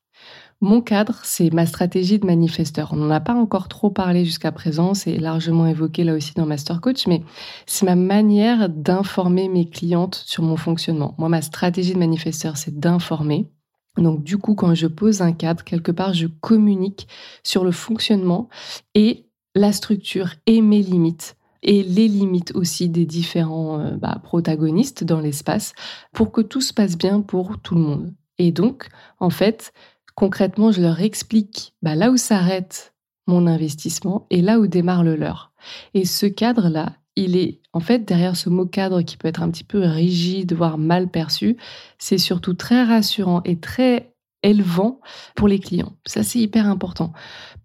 Mon 0.63 0.83
cadre, 0.83 1.21
c'est 1.23 1.51
ma 1.55 1.65
stratégie 1.65 2.19
de 2.19 2.27
manifesteur. 2.27 2.91
On 2.93 2.97
n'en 2.97 3.11
a 3.11 3.21
pas 3.21 3.33
encore 3.33 3.69
trop 3.69 3.89
parlé 3.89 4.27
jusqu'à 4.27 4.53
présent, 4.53 4.93
c'est 4.93 5.17
largement 5.17 5.67
évoqué 5.67 6.05
là 6.05 6.15
aussi 6.15 6.35
dans 6.35 6.45
Master 6.45 6.83
Coach, 6.83 7.07
mais 7.07 7.23
c'est 7.65 7.87
ma 7.87 7.97
manière 7.97 8.69
d'informer 8.69 9.49
mes 9.49 9.71
clientes 9.71 10.23
sur 10.27 10.43
mon 10.43 10.59
fonctionnement. 10.59 11.15
Moi, 11.17 11.31
ma 11.31 11.41
stratégie 11.41 11.95
de 11.95 11.99
manifesteur, 11.99 12.59
c'est 12.59 12.79
d'informer. 12.79 13.51
Donc 13.97 14.23
du 14.23 14.37
coup, 14.37 14.55
quand 14.55 14.75
je 14.75 14.87
pose 14.87 15.23
un 15.23 15.33
cadre, 15.33 15.65
quelque 15.65 15.93
part, 15.93 16.13
je 16.13 16.27
communique 16.27 17.09
sur 17.43 17.65
le 17.65 17.73
fonctionnement 17.73 18.51
et 18.95 19.31
la 19.55 19.73
structure 19.73 20.35
et 20.47 20.61
mes 20.61 20.83
limites 20.83 21.37
et 21.63 21.83
les 21.83 22.09
limites 22.09 22.55
aussi 22.55 22.89
des 22.89 23.07
différents 23.07 23.81
euh, 23.81 23.97
bah, 23.97 24.21
protagonistes 24.23 25.05
dans 25.05 25.21
l'espace 25.21 25.73
pour 26.13 26.33
que 26.33 26.41
tout 26.41 26.61
se 26.61 26.73
passe 26.73 26.97
bien 26.97 27.21
pour 27.21 27.59
tout 27.61 27.75
le 27.75 27.81
monde. 27.81 28.15
Et 28.39 28.53
donc, 28.53 28.89
en 29.19 29.29
fait, 29.29 29.73
concrètement, 30.21 30.71
je 30.71 30.83
leur 30.83 31.01
explique 31.01 31.73
bah, 31.81 31.95
là 31.95 32.11
où 32.11 32.19
s'arrête 32.19 32.93
mon 33.27 33.47
investissement 33.47 34.27
et 34.29 34.43
là 34.43 34.61
où 34.61 34.67
démarre 34.67 35.03
le 35.03 35.17
leur. 35.17 35.51
Et 35.95 36.05
ce 36.05 36.27
cadre-là, 36.27 36.93
il 37.17 37.39
est 37.39 37.63
en 37.73 37.81
fait 37.81 38.01
derrière 38.01 38.37
ce 38.37 38.51
mot 38.51 38.67
cadre 38.67 39.01
qui 39.01 39.17
peut 39.17 39.29
être 39.29 39.43
un 39.43 39.51
petit 39.51 39.65
peu 39.65 39.79
rigide, 39.79 40.53
voire 40.53 40.77
mal 40.77 41.09
perçu, 41.09 41.57
c'est 41.97 42.19
surtout 42.19 42.53
très 42.53 42.85
rassurant 42.85 43.41
et 43.47 43.61
très 43.61 44.13
élevant 44.43 45.01
pour 45.37 45.49
les 45.49 45.59
clients. 45.59 45.97
Ça, 46.07 46.23
c'est 46.23 46.39
hyper 46.39 46.67
important 46.67 47.15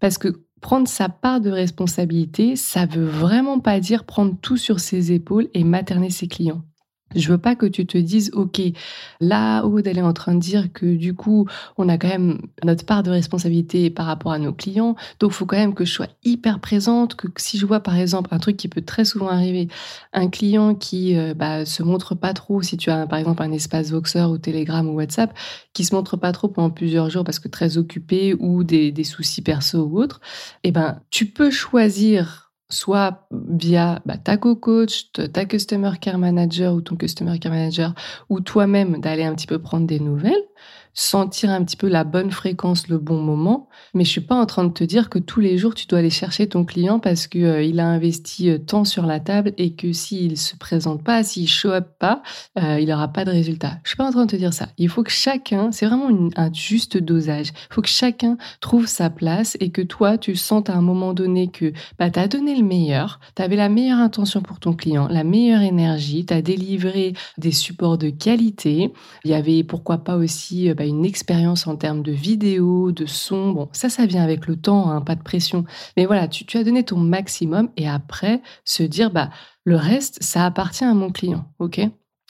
parce 0.00 0.16
que 0.16 0.46
prendre 0.62 0.88
sa 0.88 1.10
part 1.10 1.42
de 1.42 1.50
responsabilité, 1.50 2.56
ça 2.56 2.86
veut 2.86 3.04
vraiment 3.04 3.60
pas 3.60 3.80
dire 3.80 4.04
prendre 4.04 4.34
tout 4.40 4.56
sur 4.56 4.80
ses 4.80 5.12
épaules 5.12 5.48
et 5.52 5.62
materner 5.62 6.08
ses 6.08 6.26
clients. 6.26 6.62
Je 7.14 7.28
veux 7.28 7.38
pas 7.38 7.54
que 7.54 7.66
tu 7.66 7.86
te 7.86 7.96
dises, 7.96 8.32
OK, 8.34 8.60
là, 9.20 9.62
Aude, 9.64 9.86
elle 9.86 9.98
est 9.98 10.02
en 10.02 10.12
train 10.12 10.34
de 10.34 10.40
dire 10.40 10.72
que 10.72 10.86
du 10.86 11.14
coup, 11.14 11.46
on 11.78 11.88
a 11.88 11.98
quand 11.98 12.08
même 12.08 12.40
notre 12.64 12.84
part 12.84 13.04
de 13.04 13.10
responsabilité 13.10 13.90
par 13.90 14.06
rapport 14.06 14.32
à 14.32 14.38
nos 14.40 14.52
clients. 14.52 14.96
Donc, 15.20 15.30
faut 15.30 15.46
quand 15.46 15.56
même 15.56 15.74
que 15.74 15.84
je 15.84 15.92
sois 15.92 16.08
hyper 16.24 16.58
présente, 16.58 17.14
que 17.14 17.28
si 17.36 17.58
je 17.58 17.64
vois, 17.66 17.78
par 17.78 17.96
exemple, 17.96 18.30
un 18.32 18.38
truc 18.38 18.56
qui 18.56 18.66
peut 18.66 18.82
très 18.82 19.04
souvent 19.04 19.28
arriver, 19.28 19.68
un 20.12 20.28
client 20.28 20.74
qui 20.74 21.16
euh, 21.16 21.32
bah, 21.32 21.64
se 21.64 21.84
montre 21.84 22.16
pas 22.16 22.34
trop, 22.34 22.60
si 22.60 22.76
tu 22.76 22.90
as, 22.90 23.06
par 23.06 23.20
exemple, 23.20 23.40
un 23.42 23.52
espace 23.52 23.92
Voxer 23.92 24.24
ou 24.28 24.38
Telegram 24.38 24.86
ou 24.88 24.94
WhatsApp, 24.94 25.32
qui 25.74 25.84
se 25.84 25.94
montre 25.94 26.16
pas 26.16 26.32
trop 26.32 26.48
pendant 26.48 26.70
plusieurs 26.70 27.08
jours 27.08 27.22
parce 27.22 27.38
que 27.38 27.48
très 27.48 27.78
occupé 27.78 28.34
ou 28.34 28.64
des, 28.64 28.90
des 28.90 29.04
soucis 29.04 29.42
perso 29.42 29.84
ou 29.84 30.00
autres, 30.00 30.20
eh 30.64 30.72
ben, 30.72 31.00
tu 31.10 31.26
peux 31.26 31.50
choisir 31.50 32.45
soit 32.68 33.28
via 33.30 34.00
bah, 34.06 34.16
ta 34.16 34.36
co-coach, 34.36 35.12
ta 35.12 35.44
customer 35.44 35.92
care 36.00 36.18
manager 36.18 36.74
ou 36.74 36.80
ton 36.80 36.96
customer 36.96 37.38
care 37.38 37.52
manager, 37.52 37.94
ou 38.28 38.40
toi-même 38.40 39.00
d'aller 39.00 39.24
un 39.24 39.34
petit 39.34 39.46
peu 39.46 39.58
prendre 39.60 39.86
des 39.86 40.00
nouvelles, 40.00 40.44
sentir 40.96 41.50
un 41.50 41.62
petit 41.62 41.76
peu 41.76 41.88
la 41.88 42.04
bonne 42.04 42.30
fréquence, 42.30 42.88
le 42.88 42.96
bon 42.96 43.20
moment. 43.20 43.68
Mais 43.92 44.04
je 44.04 44.10
suis 44.10 44.22
pas 44.22 44.34
en 44.34 44.46
train 44.46 44.64
de 44.64 44.72
te 44.72 44.82
dire 44.82 45.10
que 45.10 45.18
tous 45.18 45.40
les 45.40 45.58
jours 45.58 45.74
tu 45.74 45.86
dois 45.86 45.98
aller 45.98 46.10
chercher 46.10 46.48
ton 46.48 46.64
client 46.64 46.98
parce 46.98 47.26
que 47.26 47.38
euh, 47.38 47.62
il 47.62 47.80
a 47.80 47.86
investi 47.86 48.48
euh, 48.48 48.58
tant 48.58 48.84
sur 48.84 49.04
la 49.04 49.20
table 49.20 49.52
et 49.58 49.74
que 49.74 49.92
s'il 49.92 50.38
se 50.38 50.56
présente 50.56 51.04
pas, 51.04 51.22
s'il 51.22 51.48
show 51.48 51.68
up 51.68 51.86
pas, 51.98 52.22
euh, 52.58 52.80
il 52.80 52.90
aura 52.90 53.08
pas 53.08 53.26
de 53.26 53.30
résultat. 53.30 53.72
Je 53.84 53.90
suis 53.90 53.96
pas 53.98 54.08
en 54.08 54.10
train 54.10 54.24
de 54.24 54.30
te 54.30 54.36
dire 54.36 54.54
ça. 54.54 54.68
Il 54.78 54.88
faut 54.88 55.02
que 55.02 55.10
chacun, 55.10 55.70
c'est 55.70 55.84
vraiment 55.84 56.30
un 56.34 56.52
juste 56.52 56.96
dosage. 56.96 57.52
Il 57.70 57.74
faut 57.74 57.82
que 57.82 57.88
chacun 57.88 58.38
trouve 58.62 58.86
sa 58.86 59.10
place 59.10 59.58
et 59.60 59.70
que 59.70 59.82
toi 59.82 60.16
tu 60.16 60.34
sentes 60.34 60.70
à 60.70 60.74
un 60.74 60.82
moment 60.82 61.12
donné 61.12 61.48
que 61.48 61.74
bah 61.98 62.08
as 62.14 62.28
donné 62.28 62.56
le 62.56 62.64
meilleur, 62.64 63.20
tu 63.34 63.42
avais 63.42 63.56
la 63.56 63.68
meilleure 63.68 63.98
intention 63.98 64.40
pour 64.40 64.60
ton 64.60 64.72
client, 64.72 65.08
la 65.08 65.24
meilleure 65.24 65.60
énergie, 65.60 66.24
tu 66.24 66.32
as 66.32 66.40
délivré 66.40 67.12
des 67.36 67.52
supports 67.52 67.98
de 67.98 68.08
qualité. 68.08 68.94
Il 69.24 69.30
y 69.30 69.34
avait 69.34 69.62
pourquoi 69.62 69.98
pas 69.98 70.16
aussi 70.16 70.72
bah, 70.72 70.85
une 70.88 71.04
expérience 71.04 71.66
en 71.66 71.76
termes 71.76 72.02
de 72.02 72.12
vidéo, 72.12 72.92
de 72.92 73.06
son. 73.06 73.52
Bon, 73.52 73.68
ça, 73.72 73.88
ça 73.88 74.06
vient 74.06 74.22
avec 74.22 74.46
le 74.46 74.56
temps, 74.56 74.90
hein, 74.90 75.00
pas 75.00 75.14
de 75.14 75.22
pression. 75.22 75.64
Mais 75.96 76.06
voilà, 76.06 76.28
tu, 76.28 76.56
as 76.56 76.64
donné 76.64 76.82
ton 76.82 76.98
maximum 76.98 77.70
et 77.76 77.88
après, 77.88 78.42
se 78.64 78.82
dire, 78.82 79.10
bah, 79.10 79.30
le 79.64 79.76
reste, 79.76 80.22
ça 80.22 80.44
appartient 80.44 80.84
à 80.84 80.94
mon 80.94 81.10
client, 81.10 81.44
ok? 81.58 81.80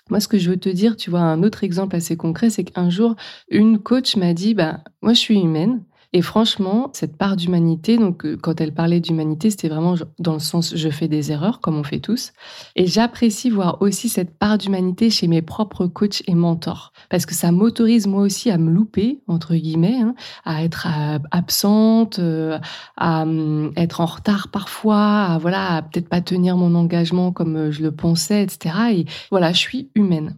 Moi, 0.08 0.20
ce 0.20 0.28
que 0.28 0.38
je 0.38 0.50
veux 0.50 0.56
te 0.56 0.68
dire, 0.68 0.96
tu 0.96 1.10
vois, 1.10 1.20
un 1.20 1.42
autre 1.42 1.64
exemple 1.64 1.96
assez 1.96 2.16
concret, 2.16 2.50
c'est 2.50 2.64
qu'un 2.64 2.90
jour, 2.90 3.16
une 3.48 3.78
coach 3.78 4.16
m'a 4.16 4.34
dit, 4.34 4.54
bah, 4.54 4.84
moi, 5.02 5.14
je 5.14 5.18
suis 5.18 5.38
humaine, 5.40 5.82
et 6.12 6.22
franchement, 6.22 6.90
cette 6.92 7.16
part 7.16 7.36
d'humanité, 7.36 7.98
donc 7.98 8.24
euh, 8.24 8.36
quand 8.40 8.60
elle 8.60 8.72
parlait 8.72 9.00
d'humanité, 9.00 9.50
c'était 9.50 9.68
vraiment 9.68 9.94
dans 10.18 10.34
le 10.34 10.38
sens 10.38 10.74
je 10.76 10.88
fais 10.88 11.08
des 11.08 11.32
erreurs, 11.32 11.60
comme 11.60 11.76
on 11.76 11.82
fait 11.82 12.00
tous. 12.00 12.32
Et 12.74 12.86
j'apprécie 12.86 13.50
voir 13.50 13.82
aussi 13.82 14.08
cette 14.08 14.38
part 14.38 14.58
d'humanité 14.58 15.10
chez 15.10 15.26
mes 15.26 15.42
propres 15.42 15.86
coachs 15.86 16.22
et 16.26 16.34
mentors, 16.34 16.92
parce 17.10 17.26
que 17.26 17.34
ça 17.34 17.52
m'autorise 17.52 18.06
moi 18.06 18.22
aussi 18.22 18.50
à 18.50 18.58
me 18.58 18.70
louper, 18.70 19.20
entre 19.26 19.54
guillemets, 19.54 20.00
hein, 20.00 20.14
à 20.44 20.64
être 20.64 20.86
euh, 20.86 21.18
absente, 21.30 22.18
euh, 22.18 22.58
à 22.96 23.22
hum, 23.22 23.72
être 23.76 24.00
en 24.00 24.06
retard 24.06 24.48
parfois, 24.48 25.24
à 25.24 25.38
voilà, 25.38 25.82
peut-être 25.82 26.08
pas 26.08 26.20
tenir 26.20 26.56
mon 26.56 26.74
engagement 26.74 27.32
comme 27.32 27.70
je 27.70 27.82
le 27.82 27.92
pensais, 27.92 28.42
etc. 28.42 28.74
Et 28.92 29.04
voilà, 29.30 29.52
je 29.52 29.58
suis 29.58 29.90
humaine. 29.94 30.36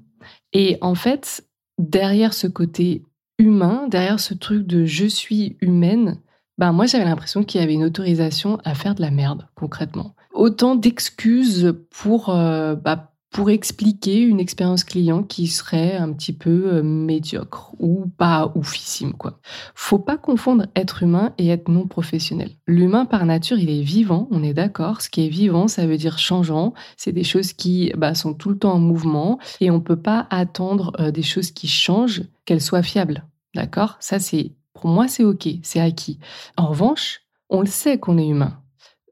Et 0.53 0.79
en 0.81 0.95
fait, 0.95 1.45
derrière 1.79 2.35
ce 2.35 2.47
côté 2.47 3.03
humain, 3.39 3.87
derrière 3.89 4.21
ce 4.21 4.35
truc 4.35 4.67
de 4.67 4.85
je 4.85 5.07
suis 5.07 5.57
humaine, 5.61 6.19
ben 6.59 6.73
moi 6.73 6.87
j'avais 6.87 7.05
l'impression 7.05 7.45
qu'il 7.45 7.61
y 7.61 7.65
avait 7.65 7.75
une 7.75 7.85
autorisation 7.85 8.59
à 8.65 8.75
faire 8.75 8.95
de 8.95 9.01
la 9.01 9.11
merde, 9.11 9.47
concrètement. 9.55 10.15
Autant 10.35 10.75
d'excuses 10.75 11.75
pour, 11.91 12.31
euh, 12.31 12.75
bah, 12.75 13.13
pour 13.31 13.51
expliquer 13.51 14.21
une 14.21 14.41
expérience 14.41 14.85
client 14.85 15.23
qui 15.23 15.47
serait 15.47 15.97
un 15.97 16.13
petit 16.13 16.33
peu 16.33 16.75
euh, 16.75 16.83
médiocre 16.83 17.75
ou 17.79 18.07
pas 18.17 18.51
oufissime 18.55 19.13
quoi. 19.13 19.39
Faut 19.75 19.99
pas 19.99 20.17
confondre 20.17 20.67
être 20.75 21.03
humain 21.03 21.33
et 21.39 21.49
être 21.49 21.69
non 21.69 21.87
professionnel. 21.87 22.51
L'humain 22.67 23.05
par 23.05 23.27
nature, 23.27 23.59
il 23.59 23.71
est 23.71 23.83
vivant, 23.83 24.29
on 24.31 24.43
est 24.43 24.55
d'accord. 24.55 25.03
Ce 25.03 25.11
qui 25.11 25.27
est 25.27 25.29
vivant, 25.29 25.69
ça 25.69 25.87
veut 25.87 25.99
dire 25.99 26.19
changeant. 26.19 26.73
C'est 26.97 27.13
des 27.13 27.25
choses 27.25 27.53
qui 27.53 27.93
bah, 27.97 28.15
sont 28.15 28.35
tout 28.35 28.49
le 28.49 28.59
temps 28.59 28.75
en 28.75 28.81
mouvement 28.81 29.39
et 29.61 29.71
on 29.71 29.81
peut 29.81 30.01
pas 30.01 30.27
attendre 30.31 30.93
euh, 30.99 31.11
des 31.11 31.23
choses 31.23 31.51
qui 31.51 31.69
changent 31.69 32.23
qu'elles 32.47 32.63
soient 32.63 32.83
fiables. 32.83 33.25
D'accord? 33.55 33.97
Ça 34.01 34.19
c'est 34.19 34.55
pour 34.73 34.89
moi 34.89 35.09
c'est 35.09 35.25
OK, 35.25 35.49
c'est 35.63 35.81
acquis. 35.81 36.19
En 36.57 36.67
revanche, 36.69 37.21
on 37.49 37.61
le 37.61 37.67
sait 37.67 37.99
qu'on 37.99 38.19
est 38.19 38.29
humain. 38.29 38.63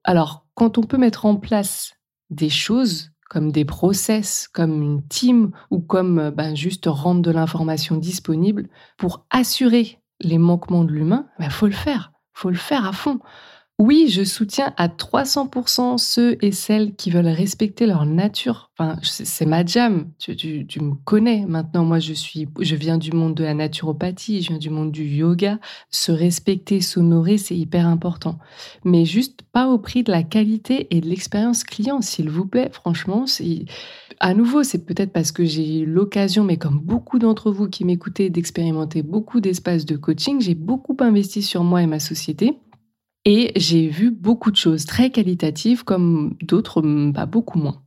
Alors, 0.04 0.46
quand 0.54 0.78
on 0.78 0.82
peut 0.82 0.98
mettre 0.98 1.26
en 1.26 1.36
place 1.36 1.94
des 2.30 2.48
choses 2.48 3.10
comme 3.28 3.50
des 3.50 3.64
process, 3.64 4.48
comme 4.48 4.82
une 4.82 5.06
team 5.08 5.50
ou 5.70 5.80
comme 5.80 6.18
euh, 6.18 6.30
ben, 6.30 6.54
juste 6.54 6.84
rendre 6.86 7.22
de 7.22 7.30
l'information 7.30 7.96
disponible 7.96 8.68
pour 8.96 9.26
assurer 9.30 10.00
les 10.20 10.38
manquements 10.38 10.84
de 10.84 10.92
l'humain, 10.92 11.26
il 11.38 11.42
ben, 11.42 11.50
faut 11.50 11.66
le 11.66 11.72
faire, 11.72 12.12
faut 12.32 12.50
le 12.50 12.56
faire 12.56 12.86
à 12.86 12.92
fond. 12.92 13.18
Oui, 13.78 14.08
je 14.08 14.24
soutiens 14.24 14.72
à 14.78 14.88
300% 14.88 15.98
ceux 15.98 16.38
et 16.40 16.50
celles 16.50 16.94
qui 16.94 17.10
veulent 17.10 17.26
respecter 17.26 17.84
leur 17.84 18.06
nature. 18.06 18.70
Enfin, 18.78 18.98
c'est 19.02 19.44
ma 19.44 19.66
jam. 19.66 20.10
Tu, 20.18 20.66
me 20.80 20.94
connais 21.04 21.44
maintenant. 21.46 21.84
Moi, 21.84 21.98
je 21.98 22.14
suis, 22.14 22.48
je 22.58 22.74
viens 22.74 22.96
du 22.96 23.12
monde 23.12 23.34
de 23.34 23.44
la 23.44 23.52
naturopathie, 23.52 24.40
je 24.40 24.48
viens 24.48 24.58
du 24.58 24.70
monde 24.70 24.92
du 24.92 25.04
yoga. 25.04 25.58
Se 25.90 26.10
respecter, 26.10 26.80
s'honorer, 26.80 27.36
c'est 27.36 27.56
hyper 27.56 27.86
important. 27.86 28.38
Mais 28.84 29.04
juste 29.04 29.42
pas 29.52 29.68
au 29.68 29.76
prix 29.76 30.02
de 30.02 30.10
la 30.10 30.22
qualité 30.22 30.86
et 30.96 31.02
de 31.02 31.06
l'expérience 31.06 31.62
client, 31.62 32.00
s'il 32.00 32.30
vous 32.30 32.46
plaît. 32.46 32.70
Franchement, 32.72 33.26
à 34.20 34.32
nouveau, 34.32 34.62
c'est 34.62 34.86
peut-être 34.86 35.12
parce 35.12 35.32
que 35.32 35.44
j'ai 35.44 35.80
eu 35.80 35.84
l'occasion, 35.86 36.44
mais 36.44 36.56
comme 36.56 36.80
beaucoup 36.80 37.18
d'entre 37.18 37.50
vous 37.50 37.68
qui 37.68 37.84
m'écoutez, 37.84 38.30
d'expérimenter 38.30 39.02
beaucoup 39.02 39.40
d'espaces 39.40 39.84
de 39.84 39.96
coaching. 39.96 40.40
J'ai 40.40 40.54
beaucoup 40.54 40.96
investi 40.98 41.42
sur 41.42 41.62
moi 41.62 41.82
et 41.82 41.86
ma 41.86 41.98
société. 42.00 42.58
Et 43.28 43.50
j'ai 43.56 43.88
vu 43.88 44.12
beaucoup 44.12 44.52
de 44.52 44.56
choses 44.56 44.86
très 44.86 45.10
qualitatives 45.10 45.82
comme 45.82 46.36
d'autres, 46.42 46.80
pas 47.12 47.26
beaucoup 47.26 47.58
moins. 47.58 47.82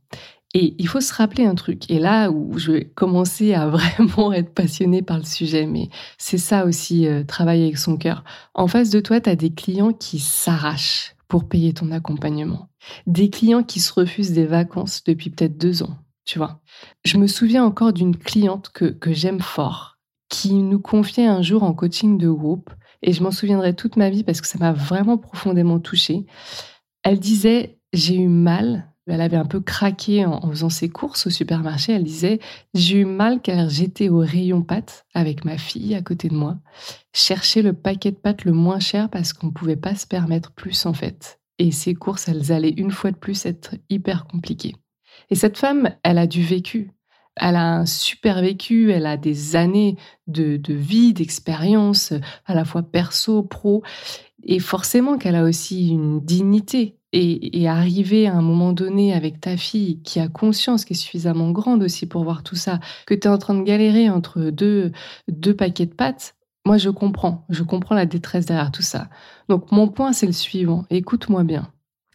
Et 0.52 0.74
il 0.78 0.86
faut 0.86 1.00
se 1.00 1.14
rappeler 1.14 1.46
un 1.46 1.54
truc, 1.54 1.90
et 1.90 1.98
là 1.98 2.30
où 2.30 2.58
je 2.58 2.72
vais 2.72 2.84
commencer 2.84 3.54
à 3.54 3.68
vraiment 3.70 4.34
être 4.34 4.52
passionnée 4.52 5.00
par 5.00 5.16
le 5.16 5.24
sujet, 5.24 5.64
mais 5.64 5.88
c'est 6.18 6.38
ça 6.38 6.66
aussi, 6.66 7.06
euh, 7.06 7.24
travailler 7.24 7.64
avec 7.64 7.78
son 7.78 7.96
cœur. 7.96 8.22
En 8.52 8.66
face 8.66 8.90
de 8.90 9.00
toi, 9.00 9.18
tu 9.20 9.30
as 9.30 9.36
des 9.36 9.50
clients 9.50 9.94
qui 9.94 10.18
s'arrachent 10.18 11.14
pour 11.26 11.48
payer 11.48 11.72
ton 11.72 11.90
accompagnement. 11.90 12.68
Des 13.06 13.30
clients 13.30 13.62
qui 13.62 13.80
se 13.80 13.94
refusent 13.94 14.32
des 14.32 14.46
vacances 14.46 15.04
depuis 15.04 15.30
peut-être 15.30 15.56
deux 15.56 15.82
ans, 15.82 15.96
tu 16.26 16.38
vois. 16.38 16.60
Je 17.04 17.16
me 17.16 17.28
souviens 17.28 17.64
encore 17.64 17.94
d'une 17.94 18.16
cliente 18.16 18.68
que, 18.74 18.86
que 18.86 19.14
j'aime 19.14 19.40
fort, 19.40 19.96
qui 20.28 20.52
nous 20.52 20.80
confiait 20.80 21.26
un 21.26 21.40
jour 21.40 21.62
en 21.62 21.72
coaching 21.72 22.18
de 22.18 22.28
groupe 22.28 22.70
et 23.02 23.12
je 23.12 23.22
m'en 23.22 23.30
souviendrai 23.30 23.74
toute 23.74 23.96
ma 23.96 24.10
vie 24.10 24.24
parce 24.24 24.40
que 24.40 24.46
ça 24.46 24.58
m'a 24.58 24.72
vraiment 24.72 25.18
profondément 25.18 25.80
touchée. 25.80 26.26
Elle 27.02 27.18
disait 27.18 27.78
J'ai 27.92 28.16
eu 28.16 28.28
mal. 28.28 28.86
Elle 29.06 29.22
avait 29.22 29.36
un 29.36 29.46
peu 29.46 29.60
craqué 29.60 30.24
en, 30.24 30.48
faisant 30.50 30.68
ses 30.68 30.88
courses 30.88 31.26
au 31.26 31.30
supermarché. 31.30 31.92
Elle 31.92 32.04
disait 32.04 32.38
J'ai 32.74 32.98
eu 32.98 33.04
mal 33.04 33.40
car 33.40 33.68
j'étais 33.68 34.08
au 34.08 34.18
rayon 34.18 34.62
pâtes 34.62 35.06
avec 35.14 35.44
ma 35.44 35.58
fille 35.58 35.94
à 35.94 36.02
côté 36.02 36.28
de 36.28 36.34
moi, 36.34 36.58
chercher 37.12 37.62
le 37.62 37.72
paquet 37.72 38.12
de 38.12 38.16
pâtes 38.16 38.44
le 38.44 38.52
moins 38.52 38.80
cher 38.80 39.08
parce 39.08 39.32
qu'on 39.32 39.48
ne 39.48 39.52
pouvait 39.52 39.76
pas 39.76 39.94
se 39.94 40.06
permettre 40.06 40.52
plus 40.52 40.86
en 40.86 40.92
fait. 40.92 41.40
Et 41.58 41.72
ces 41.72 41.94
courses, 41.94 42.28
elles 42.28 42.52
allaient 42.52 42.74
une 42.76 42.90
fois 42.90 43.10
de 43.10 43.16
plus 43.16 43.44
être 43.46 43.74
hyper 43.90 44.26
compliquées. 44.26 44.76
Et 45.28 45.34
cette 45.34 45.58
femme, 45.58 45.90
elle 46.02 46.18
a 46.18 46.26
du 46.26 46.42
vécu 46.42 46.90
elle 47.36 47.56
a 47.56 47.74
un 47.76 47.86
super 47.86 48.40
vécu, 48.40 48.92
elle 48.92 49.06
a 49.06 49.16
des 49.16 49.56
années 49.56 49.96
de, 50.26 50.60
vie, 50.68 51.12
d'expérience, 51.12 52.12
à 52.46 52.54
la 52.54 52.64
fois 52.64 52.82
perso, 52.82 53.42
pro, 53.42 53.82
et 54.42 54.58
forcément 54.58 55.18
qu'elle 55.18 55.36
a 55.36 55.44
aussi 55.44 55.88
une 55.88 56.20
dignité. 56.20 56.96
Et, 57.12 57.66
arriver 57.66 58.28
à 58.28 58.34
un 58.36 58.40
moment 58.40 58.72
donné 58.72 59.12
avec 59.12 59.40
ta 59.40 59.56
fille 59.56 60.00
qui 60.02 60.20
a 60.20 60.28
conscience, 60.28 60.84
qui 60.84 60.92
est 60.92 60.96
suffisamment 60.96 61.50
grande 61.50 61.82
aussi 61.82 62.06
pour 62.06 62.22
voir 62.22 62.44
tout 62.44 62.54
ça, 62.54 62.78
que 63.04 63.14
tu 63.14 63.26
es 63.26 63.30
en 63.30 63.38
train 63.38 63.54
de 63.54 63.64
galérer 63.64 64.08
entre 64.08 64.50
deux, 64.50 64.92
deux 65.26 65.54
paquets 65.54 65.86
de 65.86 65.94
pâtes, 65.94 66.36
moi 66.64 66.78
je 66.78 66.88
comprends, 66.88 67.46
je 67.48 67.64
comprends 67.64 67.96
la 67.96 68.06
détresse 68.06 68.46
derrière 68.46 68.70
tout 68.70 68.82
ça. 68.82 69.08
Donc 69.48 69.72
mon 69.72 69.88
point 69.88 70.12
c'est 70.12 70.26
le 70.26 70.32
suivant, 70.32 70.84
écoute-moi 70.88 71.42
bien. 71.42 71.72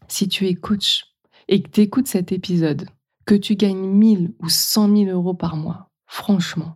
Si 0.08 0.30
tu 0.30 0.47
es 0.47 0.56
coach, 0.56 1.15
et 1.47 1.62
que 1.62 1.69
tu 1.69 1.82
écoutes 1.82 2.08
cet 2.08 2.32
épisode, 2.32 2.88
que 3.26 3.36
tu 3.36 3.56
gagnes 3.56 3.88
1000 3.88 4.34
ou 4.40 4.50
100 4.50 4.96
000 4.96 5.10
euros 5.10 5.34
par 5.34 5.56
mois, 5.56 5.90
franchement, 6.06 6.76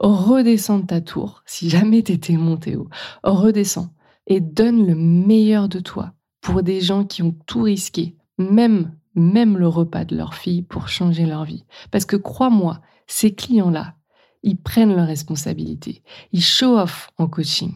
redescends 0.00 0.80
de 0.80 0.86
ta 0.86 1.00
tour, 1.00 1.42
si 1.46 1.70
jamais 1.70 2.02
t'étais 2.02 2.36
monté 2.36 2.76
haut, 2.76 2.88
redescends 3.22 3.90
et 4.26 4.40
donne 4.40 4.86
le 4.86 4.94
meilleur 4.94 5.68
de 5.68 5.80
toi 5.80 6.12
pour 6.40 6.62
des 6.62 6.80
gens 6.80 7.04
qui 7.04 7.22
ont 7.22 7.36
tout 7.46 7.62
risqué, 7.62 8.16
même, 8.38 8.96
même 9.14 9.56
le 9.56 9.68
repas 9.68 10.04
de 10.04 10.16
leur 10.16 10.34
fille 10.34 10.62
pour 10.62 10.88
changer 10.88 11.26
leur 11.26 11.44
vie. 11.44 11.64
Parce 11.90 12.04
que 12.04 12.16
crois-moi, 12.16 12.80
ces 13.06 13.34
clients-là, 13.34 13.94
ils 14.42 14.60
prennent 14.60 14.94
leurs 14.94 15.06
responsabilités. 15.06 16.02
Ils 16.32 16.42
show 16.42 16.78
off 16.78 17.10
en 17.18 17.28
coaching. 17.28 17.74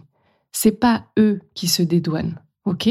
C'est 0.52 0.72
pas 0.72 1.06
eux 1.18 1.40
qui 1.54 1.68
se 1.68 1.82
dédouanent. 1.82 2.40
OK? 2.64 2.88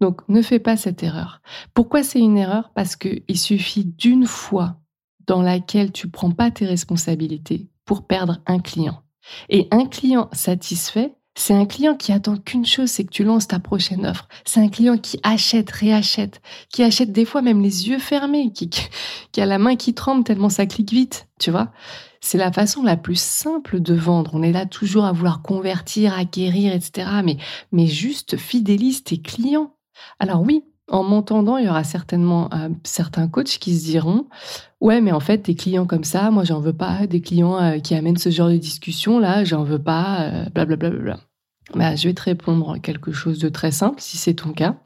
Donc, 0.00 0.20
ne 0.28 0.42
fais 0.42 0.58
pas 0.58 0.76
cette 0.76 1.02
erreur. 1.02 1.40
Pourquoi 1.74 2.02
c'est 2.02 2.20
une 2.20 2.38
erreur? 2.38 2.70
Parce 2.74 2.96
qu'il 2.96 3.38
suffit 3.38 3.84
d'une 3.84 4.26
fois 4.26 4.80
dans 5.26 5.42
laquelle 5.42 5.92
tu 5.92 6.08
prends 6.08 6.32
pas 6.32 6.50
tes 6.50 6.66
responsabilités 6.66 7.68
pour 7.84 8.06
perdre 8.06 8.40
un 8.46 8.58
client. 8.58 9.02
Et 9.48 9.68
un 9.70 9.86
client 9.86 10.28
satisfait, 10.32 11.14
c'est 11.34 11.54
un 11.54 11.64
client 11.64 11.96
qui 11.96 12.12
attend 12.12 12.36
qu'une 12.36 12.66
chose, 12.66 12.90
c'est 12.90 13.04
que 13.04 13.10
tu 13.10 13.24
lances 13.24 13.48
ta 13.48 13.58
prochaine 13.58 14.04
offre. 14.06 14.28
C'est 14.44 14.60
un 14.60 14.68
client 14.68 14.98
qui 14.98 15.18
achète, 15.22 15.70
réachète, 15.70 16.42
qui 16.70 16.82
achète 16.82 17.10
des 17.10 17.24
fois 17.24 17.40
même 17.40 17.62
les 17.62 17.88
yeux 17.88 17.98
fermés, 17.98 18.52
qui, 18.52 18.68
qui 19.32 19.40
a 19.40 19.46
la 19.46 19.58
main 19.58 19.76
qui 19.76 19.94
tremble 19.94 20.24
tellement 20.24 20.50
ça 20.50 20.66
clique 20.66 20.92
vite, 20.92 21.28
tu 21.38 21.50
vois? 21.50 21.72
C'est 22.20 22.38
la 22.38 22.52
façon 22.52 22.82
la 22.82 22.96
plus 22.96 23.18
simple 23.18 23.80
de 23.80 23.94
vendre. 23.94 24.32
On 24.34 24.42
est 24.42 24.52
là 24.52 24.66
toujours 24.66 25.06
à 25.06 25.12
vouloir 25.12 25.42
convertir, 25.42 26.16
acquérir, 26.16 26.72
etc. 26.72 27.08
Mais, 27.24 27.36
mais 27.72 27.86
juste 27.86 28.36
fidélise 28.36 29.02
tes 29.02 29.20
clients. 29.20 29.74
Alors 30.18 30.42
oui, 30.42 30.64
en 30.88 31.04
m'entendant, 31.04 31.56
il 31.56 31.66
y 31.66 31.68
aura 31.68 31.84
certainement 31.84 32.52
euh, 32.52 32.68
certains 32.84 33.28
coachs 33.28 33.58
qui 33.58 33.76
se 33.76 33.84
diront 33.84 34.26
Ouais, 34.80 35.00
mais 35.00 35.12
en 35.12 35.20
fait, 35.20 35.38
des 35.46 35.54
clients 35.54 35.86
comme 35.86 36.04
ça, 36.04 36.30
moi, 36.30 36.44
j'en 36.44 36.60
veux 36.60 36.72
pas. 36.72 37.06
Des 37.06 37.20
clients 37.20 37.60
euh, 37.60 37.78
qui 37.78 37.94
amènent 37.94 38.16
ce 38.16 38.30
genre 38.30 38.48
de 38.48 38.56
discussion, 38.56 39.18
là, 39.18 39.44
j'en 39.44 39.64
veux 39.64 39.82
pas, 39.82 40.48
blablabla. 40.54 40.88
Euh, 40.88 41.02
bla, 41.02 41.20
bah, 41.74 41.96
je 41.96 42.08
vais 42.08 42.14
te 42.14 42.22
répondre 42.22 42.78
quelque 42.78 43.12
chose 43.12 43.38
de 43.38 43.48
très 43.48 43.70
simple, 43.70 44.00
si 44.00 44.18
c'est 44.18 44.34
ton 44.34 44.52
cas. 44.52 44.76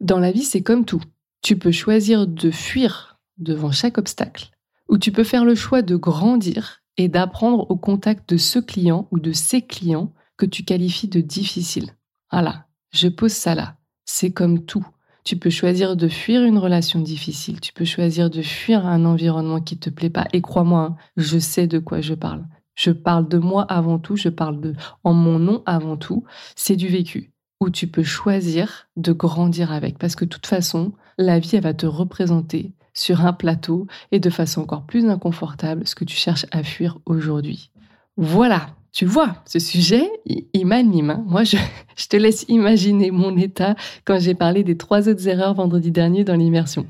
Dans 0.00 0.18
la 0.18 0.32
vie, 0.32 0.42
c'est 0.42 0.62
comme 0.62 0.84
tout. 0.84 1.02
Tu 1.42 1.56
peux 1.56 1.72
choisir 1.72 2.26
de 2.26 2.50
fuir 2.50 3.20
devant 3.38 3.72
chaque 3.72 3.98
obstacle, 3.98 4.50
ou 4.88 4.98
tu 4.98 5.12
peux 5.12 5.24
faire 5.24 5.44
le 5.44 5.54
choix 5.54 5.82
de 5.82 5.96
grandir 5.96 6.82
et 6.96 7.08
d'apprendre 7.08 7.70
au 7.70 7.76
contact 7.76 8.28
de 8.30 8.36
ce 8.36 8.58
client 8.58 9.08
ou 9.10 9.18
de 9.18 9.32
ces 9.32 9.62
clients 9.62 10.12
que 10.36 10.46
tu 10.46 10.64
qualifies 10.64 11.08
de 11.08 11.20
difficiles. 11.20 11.90
Voilà, 12.30 12.66
je 12.90 13.08
pose 13.08 13.32
ça 13.32 13.54
là. 13.54 13.76
C'est 14.04 14.30
comme 14.30 14.64
tout. 14.64 14.86
Tu 15.24 15.36
peux 15.36 15.50
choisir 15.50 15.96
de 15.96 16.08
fuir 16.08 16.42
une 16.42 16.58
relation 16.58 17.00
difficile, 17.00 17.60
tu 17.60 17.72
peux 17.72 17.84
choisir 17.84 18.28
de 18.28 18.42
fuir 18.42 18.86
un 18.86 19.04
environnement 19.04 19.60
qui 19.60 19.78
te 19.78 19.88
plaît 19.88 20.10
pas. 20.10 20.26
Et 20.32 20.40
crois-moi, 20.40 20.80
hein, 20.80 20.96
je 21.16 21.38
sais 21.38 21.68
de 21.68 21.78
quoi 21.78 22.00
je 22.00 22.14
parle. 22.14 22.44
Je 22.74 22.90
parle 22.90 23.28
de 23.28 23.38
moi 23.38 23.62
avant 23.64 23.98
tout, 23.98 24.16
je 24.16 24.28
parle 24.28 24.60
de 24.60 24.74
en 25.04 25.12
mon 25.12 25.38
nom 25.38 25.62
avant 25.66 25.96
tout. 25.96 26.24
C'est 26.56 26.76
du 26.76 26.88
vécu 26.88 27.32
où 27.60 27.70
tu 27.70 27.86
peux 27.86 28.02
choisir 28.02 28.88
de 28.96 29.12
grandir 29.12 29.70
avec. 29.70 29.96
Parce 29.96 30.16
que 30.16 30.24
de 30.24 30.30
toute 30.30 30.48
façon, 30.48 30.92
la 31.16 31.38
vie, 31.38 31.54
elle 31.54 31.62
va 31.62 31.74
te 31.74 31.86
représenter 31.86 32.72
sur 32.94 33.24
un 33.24 33.32
plateau 33.32 33.86
et 34.10 34.18
de 34.18 34.30
façon 34.30 34.62
encore 34.62 34.84
plus 34.84 35.08
inconfortable 35.08 35.86
ce 35.86 35.94
que 35.94 36.04
tu 36.04 36.16
cherches 36.16 36.46
à 36.50 36.64
fuir 36.64 36.98
aujourd'hui. 37.06 37.70
Voilà, 38.16 38.66
tu 38.92 39.06
vois, 39.06 39.36
ce 39.46 39.58
sujet, 39.58 40.08
il, 40.26 40.66
m'anime. 40.66 41.10
Hein. 41.10 41.24
Moi, 41.26 41.44
je, 41.44 41.56
je 41.96 42.06
te 42.06 42.16
laisse 42.16 42.44
imaginer 42.48 43.10
mon 43.10 43.36
état 43.36 43.74
quand 44.04 44.18
j'ai 44.20 44.34
parlé 44.34 44.64
des 44.64 44.76
trois 44.76 45.08
autres 45.08 45.26
erreurs 45.28 45.54
vendredi 45.54 45.90
dernier 45.90 46.24
dans 46.24 46.36
l'immersion. 46.36 46.86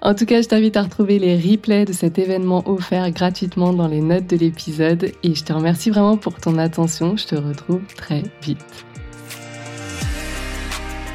En 0.00 0.14
tout 0.14 0.26
cas, 0.26 0.42
je 0.42 0.48
t'invite 0.48 0.76
à 0.76 0.82
retrouver 0.82 1.18
les 1.18 1.36
replays 1.36 1.84
de 1.84 1.92
cet 1.92 2.18
événement 2.18 2.68
offert 2.68 3.08
gratuitement 3.12 3.72
dans 3.72 3.86
les 3.86 4.00
notes 4.00 4.26
de 4.26 4.36
l'épisode 4.36 5.12
et 5.22 5.34
je 5.34 5.44
te 5.44 5.52
remercie 5.52 5.90
vraiment 5.90 6.16
pour 6.16 6.34
ton 6.34 6.58
attention. 6.58 7.16
Je 7.16 7.26
te 7.26 7.36
retrouve 7.36 7.82
très 7.94 8.22
vite. 8.42 8.84